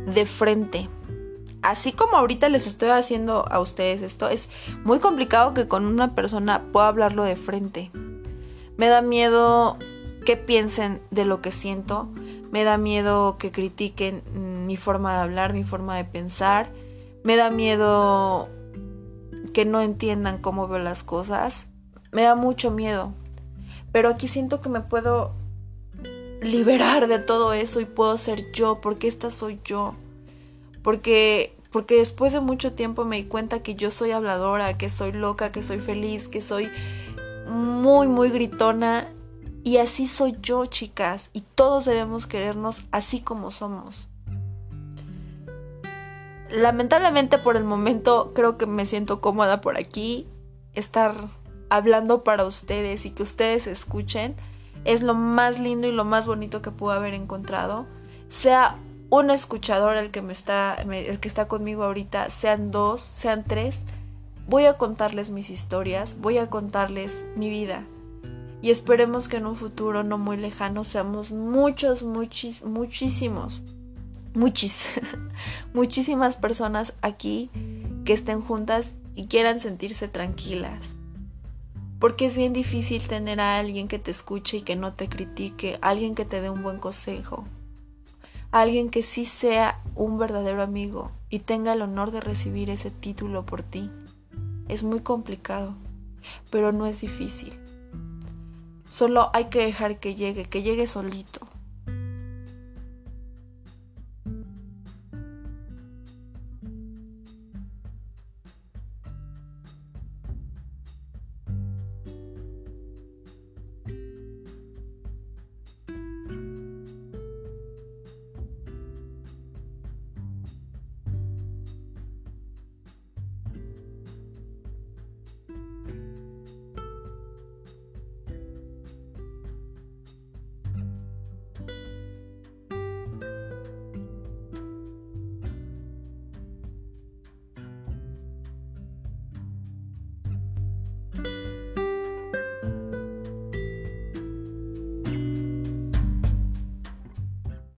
de 0.06 0.26
frente 0.28 0.88
así 1.66 1.94
como 1.94 2.16
ahorita 2.16 2.48
les 2.48 2.68
estoy 2.68 2.90
haciendo 2.90 3.46
a 3.50 3.60
ustedes 3.60 4.04
esto, 4.04 4.30
es 4.30 4.50
muy 4.84 5.00
complicado 5.00 5.54
que 5.54 5.68
con 5.68 5.86
una 5.86 6.14
persona 6.14 6.64
pueda 6.72 6.88
hablarlo 6.88 7.24
de 7.24 7.36
frente. 7.36 7.92
Me 8.78 8.88
da 8.88 9.02
miedo 9.02 9.80
que 10.26 10.38
piensen 10.38 11.02
de 11.10 11.26
lo 11.26 11.42
que 11.42 11.52
siento, 11.52 12.08
me 12.52 12.64
da 12.64 12.78
miedo 12.78 13.38
que 13.40 13.52
critiquen 13.52 14.22
mi 14.68 14.78
forma 14.78 15.14
de 15.14 15.22
hablar, 15.22 15.54
mi 15.54 15.64
forma 15.64 15.98
de 15.98 16.06
pensar, 16.06 16.70
me 17.24 17.36
da 17.36 17.50
miedo 17.50 18.48
que 19.54 19.66
no 19.66 19.82
entiendan 19.82 20.38
cómo 20.38 20.68
veo 20.68 20.80
las 20.80 21.02
cosas, 21.02 21.66
me 22.12 22.22
da 22.22 22.36
mucho 22.36 22.70
miedo. 22.70 23.12
Pero 23.92 24.10
aquí 24.10 24.28
siento 24.28 24.62
que 24.62 24.70
me 24.70 24.82
puedo 24.82 25.34
liberar 26.42 27.08
de 27.08 27.20
todo 27.20 27.54
eso 27.54 27.80
y 27.80 27.86
puedo 27.86 28.18
ser 28.18 28.52
yo, 28.52 28.82
porque 28.82 29.08
esta 29.08 29.32
soy 29.32 29.60
yo. 29.64 29.96
Porque 30.84 31.56
porque 31.76 31.98
después 31.98 32.32
de 32.32 32.40
mucho 32.40 32.72
tiempo 32.72 33.04
me 33.04 33.18
di 33.18 33.26
cuenta 33.26 33.62
que 33.62 33.76
yo 33.76 33.92
soy 33.92 34.12
habladora, 34.12 34.78
que 34.78 34.90
soy 34.90 35.12
loca, 35.12 35.52
que 35.52 35.62
soy 35.62 35.82
feliz, 35.82 36.30
que 36.30 36.42
soy 36.42 36.70
muy, 37.50 38.08
muy 38.08 38.30
gritona. 38.30 39.10
Y 39.62 39.76
así 39.76 40.08
soy 40.08 40.38
yo, 40.42 40.68
chicas. 40.68 41.30
Y 41.34 41.42
todos 41.42 41.84
debemos 41.84 42.28
querernos 42.28 42.84
así 42.92 43.20
como 43.20 43.52
somos. 43.52 44.08
Lamentablemente 46.50 47.40
por 47.40 47.58
el 47.58 47.66
momento 47.66 48.32
creo 48.34 48.58
que 48.58 48.68
me 48.68 48.86
siento 48.86 49.20
cómoda 49.20 49.60
por 49.60 49.78
aquí. 49.78 50.30
Estar 50.76 51.28
hablando 51.70 52.24
para 52.24 52.46
ustedes 52.46 53.06
y 53.06 53.12
que 53.12 53.24
ustedes 53.24 53.68
escuchen 53.68 54.38
es 54.86 55.02
lo 55.02 55.16
más 55.16 55.60
lindo 55.60 55.88
y 55.88 55.92
lo 55.92 56.06
más 56.06 56.28
bonito 56.28 56.62
que 56.62 56.72
puedo 56.72 56.98
haber 56.98 57.14
encontrado. 57.14 57.86
Sea 58.28 58.78
un 59.10 59.30
escuchador 59.30 59.98
el 59.98 60.12
que 60.12 60.22
me 60.22 60.34
está 60.34 60.76
el 60.76 61.20
que 61.20 61.28
está 61.28 61.48
conmigo 61.48 61.84
ahorita, 61.84 62.30
sean 62.30 62.72
dos, 62.72 63.02
sean 63.02 63.44
tres, 63.44 63.82
voy 64.48 64.66
a 64.66 64.78
contarles 64.78 65.32
mis 65.32 65.50
historias, 65.50 66.20
voy 66.20 66.38
a 66.38 66.50
contarles 66.50 67.26
mi 67.36 67.50
vida. 67.50 67.86
Y 68.62 68.72
esperemos 68.72 69.28
que 69.28 69.38
en 69.38 69.46
un 69.46 69.56
futuro 69.56 70.04
no 70.04 70.18
muy 70.18 70.38
lejano 70.38 70.84
seamos 70.84 71.32
muchos, 71.32 72.04
muchis, 72.04 72.64
muchísimos, 72.64 73.62
muchis, 74.34 74.88
muchísimas 75.74 76.36
personas 76.36 76.94
aquí 77.02 77.52
que 78.06 78.14
estén 78.14 78.42
juntas 78.42 78.94
y 79.16 79.28
quieran 79.28 79.60
sentirse 79.60 80.08
tranquilas. 80.08 80.96
Porque 82.06 82.28
es 82.28 82.38
bien 82.38 82.54
difícil 82.54 83.02
tener 83.08 83.40
a 83.40 83.58
alguien 83.58 83.88
que 83.88 83.98
te 83.98 84.12
escuche 84.12 84.58
y 84.58 84.62
que 84.62 84.76
no 84.76 84.94
te 84.94 85.10
critique, 85.10 85.80
alguien 85.82 86.14
que 86.14 86.24
te 86.24 86.40
dé 86.40 86.52
un 86.52 86.62
buen 86.62 86.78
consejo 86.78 87.46
alguien 88.52 88.90
que 88.90 89.04
sí 89.04 89.26
sea 89.26 89.82
un 89.96 90.18
verdadero 90.18 90.62
amigo 90.62 91.12
y 91.30 91.40
tenga 91.40 91.74
el 91.74 91.82
honor 91.82 92.12
de 92.12 92.22
recibir 92.22 92.70
ese 92.70 92.90
título 92.90 93.46
por 93.46 93.64
ti. 93.64 93.90
Es 94.70 94.84
muy 94.84 95.02
complicado, 95.02 95.74
pero 96.52 96.72
no 96.72 96.86
es 96.86 97.02
difícil. 97.02 97.60
Solo 98.88 99.30
hay 99.34 99.46
que 99.46 99.66
dejar 99.66 100.00
que 100.00 100.16
llegue, 100.16 100.46
que 100.46 100.62
llegue 100.62 100.88
solito. 100.88 101.42